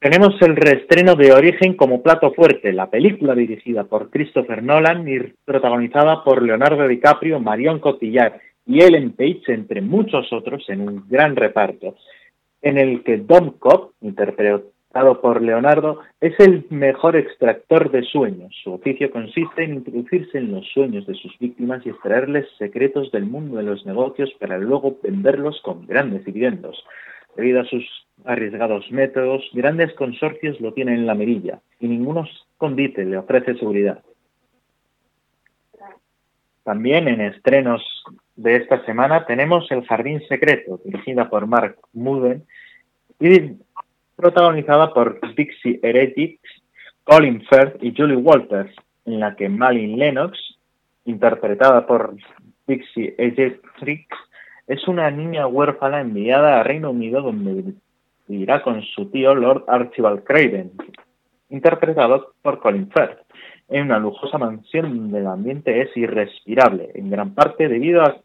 tenemos 0.00 0.40
el 0.40 0.56
reestreno 0.56 1.14
de 1.14 1.32
Origen 1.32 1.74
como 1.74 2.02
plato 2.02 2.32
fuerte, 2.32 2.72
la 2.72 2.88
película 2.88 3.34
dirigida 3.34 3.84
por 3.84 4.08
Christopher 4.10 4.62
Nolan 4.62 5.06
y 5.06 5.18
protagonizada 5.44 6.24
por 6.24 6.42
Leonardo 6.42 6.88
DiCaprio, 6.88 7.38
Marion 7.38 7.80
Cotillard 7.80 8.40
y 8.64 8.82
Ellen 8.82 9.12
Page, 9.12 9.42
entre 9.48 9.82
muchos 9.82 10.32
otros, 10.32 10.64
en 10.68 10.88
un 10.88 11.04
gran 11.08 11.36
reparto, 11.36 11.96
en 12.62 12.78
el 12.78 13.02
que 13.02 13.18
Dom 13.18 13.58
Cobb, 13.58 13.92
interpretado 14.00 15.20
por 15.20 15.42
Leonardo, 15.42 16.00
es 16.20 16.32
el 16.38 16.64
mejor 16.70 17.14
extractor 17.14 17.90
de 17.90 18.04
sueños. 18.04 18.54
Su 18.62 18.72
oficio 18.72 19.10
consiste 19.10 19.64
en 19.64 19.74
introducirse 19.74 20.38
en 20.38 20.52
los 20.52 20.66
sueños 20.72 21.06
de 21.06 21.14
sus 21.14 21.38
víctimas 21.38 21.84
y 21.84 21.90
extraerles 21.90 22.46
secretos 22.56 23.12
del 23.12 23.26
mundo 23.26 23.58
de 23.58 23.64
los 23.64 23.84
negocios 23.84 24.30
para 24.40 24.56
luego 24.56 24.96
venderlos 25.02 25.60
con 25.62 25.86
grandes 25.86 26.24
dividendos. 26.24 26.82
Debido 27.38 27.60
a 27.60 27.64
sus 27.66 27.84
arriesgados 28.24 28.90
métodos, 28.90 29.48
grandes 29.52 29.94
consorcios 29.94 30.60
lo 30.60 30.72
tienen 30.72 30.96
en 30.96 31.06
la 31.06 31.14
mirilla 31.14 31.60
y 31.78 31.86
ninguno 31.86 32.24
escondite 32.24 33.04
le 33.04 33.16
ofrece 33.16 33.54
seguridad. 33.54 34.02
También 36.64 37.06
en 37.06 37.20
estrenos 37.20 37.80
de 38.34 38.56
esta 38.56 38.84
semana 38.84 39.24
tenemos 39.24 39.70
El 39.70 39.86
Jardín 39.86 40.20
Secreto, 40.28 40.80
dirigida 40.84 41.30
por 41.30 41.46
Mark 41.46 41.78
Muden 41.92 42.44
y 43.20 43.52
protagonizada 44.16 44.92
por 44.92 45.20
Dixie 45.36 45.78
Heretics, 45.80 46.42
Colin 47.04 47.40
Firth 47.42 47.80
y 47.80 47.94
Julie 47.96 48.16
Walters, 48.16 48.74
en 49.04 49.20
la 49.20 49.36
que 49.36 49.48
Malin 49.48 49.96
Lennox, 49.96 50.36
interpretada 51.04 51.86
por 51.86 52.16
Dixie 52.66 53.14
Heretics, 53.16 54.18
es 54.68 54.86
una 54.86 55.10
niña 55.10 55.46
huérfana 55.46 56.00
enviada 56.00 56.60
a 56.60 56.62
Reino 56.62 56.90
Unido 56.90 57.22
donde 57.22 57.72
vivirá 58.28 58.62
con 58.62 58.82
su 58.82 59.06
tío 59.10 59.34
Lord 59.34 59.64
Archibald 59.66 60.22
Craven, 60.24 60.72
interpretado 61.48 62.34
por 62.42 62.60
Colin 62.60 62.90
Firth. 62.90 63.18
En 63.70 63.84
una 63.84 63.98
lujosa 63.98 64.38
mansión 64.38 64.96
donde 64.96 65.18
el 65.20 65.26
ambiente 65.26 65.80
es 65.80 65.94
irrespirable, 65.96 66.90
en 66.94 67.10
gran 67.10 67.34
parte 67.34 67.68
debido 67.68 68.02
a, 68.02 68.20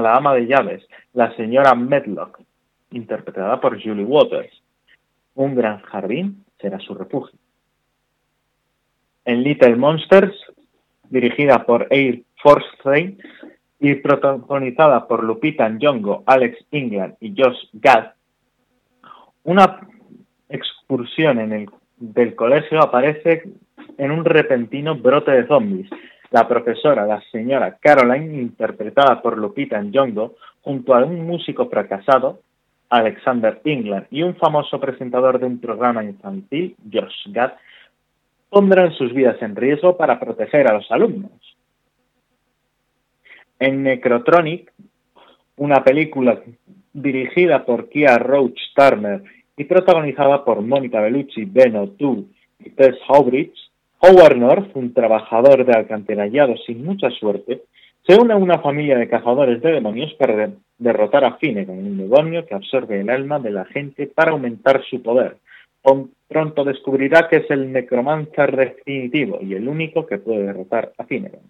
la 0.00 0.16
ama 0.16 0.34
de 0.34 0.46
llaves, 0.46 0.86
la 1.12 1.34
señora 1.36 1.74
Medlock, 1.74 2.40
interpretada 2.92 3.60
por 3.60 3.82
Julie 3.82 4.04
Waters. 4.04 4.62
Un 5.34 5.54
gran 5.54 5.80
jardín 5.82 6.44
será 6.60 6.78
su 6.78 6.94
refugio. 6.94 7.38
En 9.24 9.42
Little 9.42 9.76
Monsters, 9.76 10.34
dirigida 11.10 11.64
por 11.64 11.86
Air 11.90 12.22
Forsyth, 12.42 13.20
y 13.80 13.94
protagonizada 13.96 15.06
por 15.06 15.22
Lupita 15.22 15.68
Nyong'o, 15.68 16.24
Alex 16.26 16.64
England 16.70 17.14
y 17.20 17.34
Josh 17.36 17.68
Gad, 17.74 18.12
una 19.44 19.80
excursión 20.48 21.38
en 21.38 21.52
el, 21.52 21.70
del 21.96 22.34
colegio 22.34 22.80
aparece 22.82 23.44
en 23.96 24.10
un 24.10 24.24
repentino 24.24 24.96
brote 24.96 25.30
de 25.30 25.46
zombies. 25.46 25.88
La 26.30 26.46
profesora, 26.46 27.06
la 27.06 27.22
señora 27.32 27.78
Caroline, 27.80 28.42
interpretada 28.42 29.22
por 29.22 29.38
Lupita 29.38 29.80
Nyong'o, 29.80 30.34
junto 30.60 30.94
a 30.94 31.04
un 31.04 31.26
músico 31.26 31.68
fracasado, 31.68 32.40
Alexander 32.90 33.60
England, 33.64 34.06
y 34.10 34.22
un 34.22 34.34
famoso 34.36 34.78
presentador 34.80 35.38
de 35.38 35.46
un 35.46 35.60
programa 35.60 36.04
infantil, 36.04 36.76
Josh 36.92 37.28
Gad, 37.28 37.52
pondrán 38.50 38.92
sus 38.92 39.12
vidas 39.12 39.40
en 39.40 39.56
riesgo 39.56 39.96
para 39.96 40.18
proteger 40.18 40.68
a 40.68 40.74
los 40.74 40.90
alumnos. 40.90 41.32
En 43.58 43.82
Necrotronic, 43.82 44.72
una 45.56 45.82
película 45.82 46.40
dirigida 46.92 47.64
por 47.64 47.88
Kia 47.88 48.18
Roach 48.18 48.60
Turner 48.74 49.22
y 49.56 49.64
protagonizada 49.64 50.44
por 50.44 50.62
Mónica 50.62 51.00
Bellucci, 51.00 51.44
Ben 51.44 51.76
O'Toole 51.76 52.24
y 52.60 52.70
Tess 52.70 52.96
Howbridge, 53.08 53.58
Howard 54.00 54.36
North, 54.36 54.70
un 54.74 54.94
trabajador 54.94 55.64
de 55.64 55.72
alcantarillado 55.72 56.56
sin 56.58 56.84
mucha 56.84 57.10
suerte, 57.10 57.62
se 58.06 58.16
une 58.16 58.32
a 58.32 58.36
una 58.36 58.60
familia 58.60 58.96
de 58.96 59.08
cazadores 59.08 59.60
de 59.60 59.72
demonios 59.72 60.14
para 60.14 60.50
derrotar 60.78 61.24
a 61.24 61.36
Finnegan, 61.36 61.78
un 61.78 61.98
demonio 61.98 62.46
que 62.46 62.54
absorbe 62.54 63.00
el 63.00 63.10
alma 63.10 63.38
de 63.38 63.50
la 63.50 63.64
gente 63.66 64.06
para 64.06 64.30
aumentar 64.30 64.82
su 64.88 65.02
poder. 65.02 65.36
Pronto 66.28 66.64
descubrirá 66.64 67.28
que 67.28 67.36
es 67.36 67.50
el 67.50 67.72
necromancer 67.72 68.54
definitivo 68.54 69.38
y 69.40 69.54
el 69.54 69.66
único 69.66 70.06
que 70.06 70.18
puede 70.18 70.44
derrotar 70.44 70.92
a 70.96 71.04
Finnegan. 71.04 71.40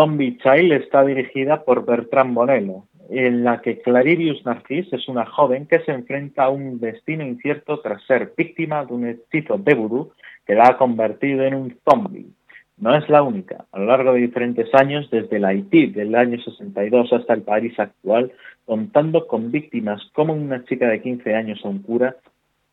Zombie 0.00 0.38
Child 0.38 0.72
está 0.72 1.04
dirigida 1.04 1.62
por 1.62 1.84
Bertrand 1.84 2.32
Bonello, 2.32 2.84
en 3.10 3.44
la 3.44 3.60
que 3.60 3.82
Claririus 3.82 4.46
Narcis 4.46 4.90
es 4.94 5.06
una 5.08 5.26
joven 5.26 5.66
que 5.66 5.80
se 5.80 5.92
enfrenta 5.92 6.44
a 6.44 6.48
un 6.48 6.80
destino 6.80 7.22
incierto 7.22 7.80
tras 7.80 8.02
ser 8.04 8.32
víctima 8.34 8.86
de 8.86 8.94
un 8.94 9.06
hechizo 9.06 9.58
de 9.58 9.74
vudú 9.74 10.10
que 10.46 10.54
la 10.54 10.68
ha 10.68 10.78
convertido 10.78 11.44
en 11.44 11.54
un 11.54 11.76
zombie. 11.86 12.30
no 12.78 12.96
es 12.96 13.06
la 13.10 13.22
única. 13.22 13.66
A 13.72 13.78
lo 13.78 13.84
largo 13.84 14.14
de 14.14 14.20
diferentes 14.20 14.74
años, 14.74 15.10
desde 15.10 15.36
el 15.36 15.44
Haití 15.44 15.88
del 15.88 16.14
año 16.14 16.40
62 16.40 17.12
hasta 17.12 17.34
el 17.34 17.42
París 17.42 17.78
actual, 17.78 18.32
contando 18.64 19.26
con 19.26 19.52
víctimas 19.52 20.00
como 20.14 20.32
una 20.32 20.64
chica 20.64 20.88
de 20.88 21.02
15 21.02 21.34
años 21.34 21.60
a 21.62 21.68
un 21.68 21.82
cura, 21.82 22.16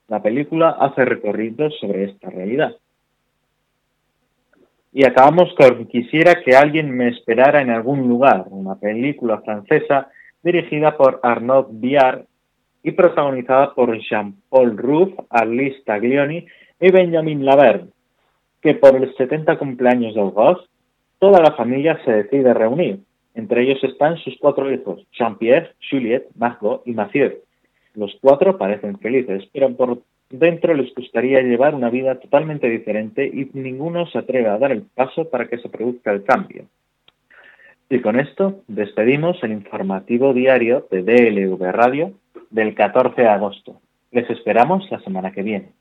la 0.08 0.24
película 0.24 0.70
hace 0.80 1.04
recorridos 1.04 1.78
sobre 1.82 2.06
esta 2.06 2.30
realidad. 2.30 2.78
Y 4.98 5.06
acabamos 5.06 5.54
con 5.54 5.86
Quisiera 5.86 6.42
que 6.42 6.56
alguien 6.56 6.90
me 6.90 7.10
esperara 7.10 7.62
en 7.62 7.70
algún 7.70 8.08
lugar, 8.08 8.46
una 8.50 8.80
película 8.80 9.40
francesa 9.42 10.10
dirigida 10.42 10.98
por 10.98 11.20
Arnaud 11.22 11.68
Biard 11.70 12.26
y 12.82 12.90
protagonizada 12.94 13.76
por 13.76 13.96
Jean-Paul 13.96 14.76
Rouff, 14.76 15.14
Alice 15.30 15.84
Taglioni 15.86 16.48
y 16.82 16.92
Benjamin 16.92 17.46
Laverne, 17.46 17.90
que 18.60 18.74
por 18.74 18.96
el 18.96 19.14
70 19.16 19.60
cumpleaños 19.60 20.16
del 20.16 20.34
Ross, 20.34 20.68
toda 21.20 21.44
la 21.44 21.52
familia 21.52 22.02
se 22.04 22.12
decide 22.12 22.56
reunir. 22.56 23.02
Entre 23.36 23.62
ellos 23.62 23.84
están 23.84 24.18
sus 24.18 24.36
cuatro 24.40 24.74
hijos, 24.74 25.06
Jean-Pierre, 25.12 25.74
Juliette, 25.92 26.30
Margot 26.36 26.82
y 26.88 26.94
Mathieu. 26.94 27.36
Los 27.94 28.18
cuatro 28.20 28.58
parecen 28.58 28.98
felices, 28.98 29.48
pero 29.54 29.76
por 29.76 30.02
dentro 30.30 30.74
les 30.74 30.94
gustaría 30.94 31.42
llevar 31.42 31.76
una 31.76 31.90
vida 31.90 32.20
totalmente 32.20 32.70
diferente 32.70 33.26
y 33.26 33.50
ninguno 33.54 34.08
se 34.08 34.20
atreve 34.20 34.50
a 34.50 34.58
dar 34.58 34.72
el 34.72 34.84
paso 34.84 35.30
para 35.30 35.48
que 35.48 35.58
se 35.58 35.70
produzca 35.70 36.12
el 36.12 36.24
cambio. 36.24 36.66
Y 37.90 38.00
con 38.02 38.20
esto 38.20 38.64
despedimos 38.68 39.42
el 39.44 39.54
informativo 39.54 40.34
diario 40.34 40.88
de 40.92 41.04
DLV 41.04 41.62
Radio 41.72 42.14
del 42.50 42.76
14 42.76 43.22
de 43.22 43.28
agosto. 43.28 43.80
Les 44.12 44.30
esperamos 44.30 44.90
la 44.92 45.00
semana 45.00 45.32
que 45.32 45.44
viene. 45.44 45.72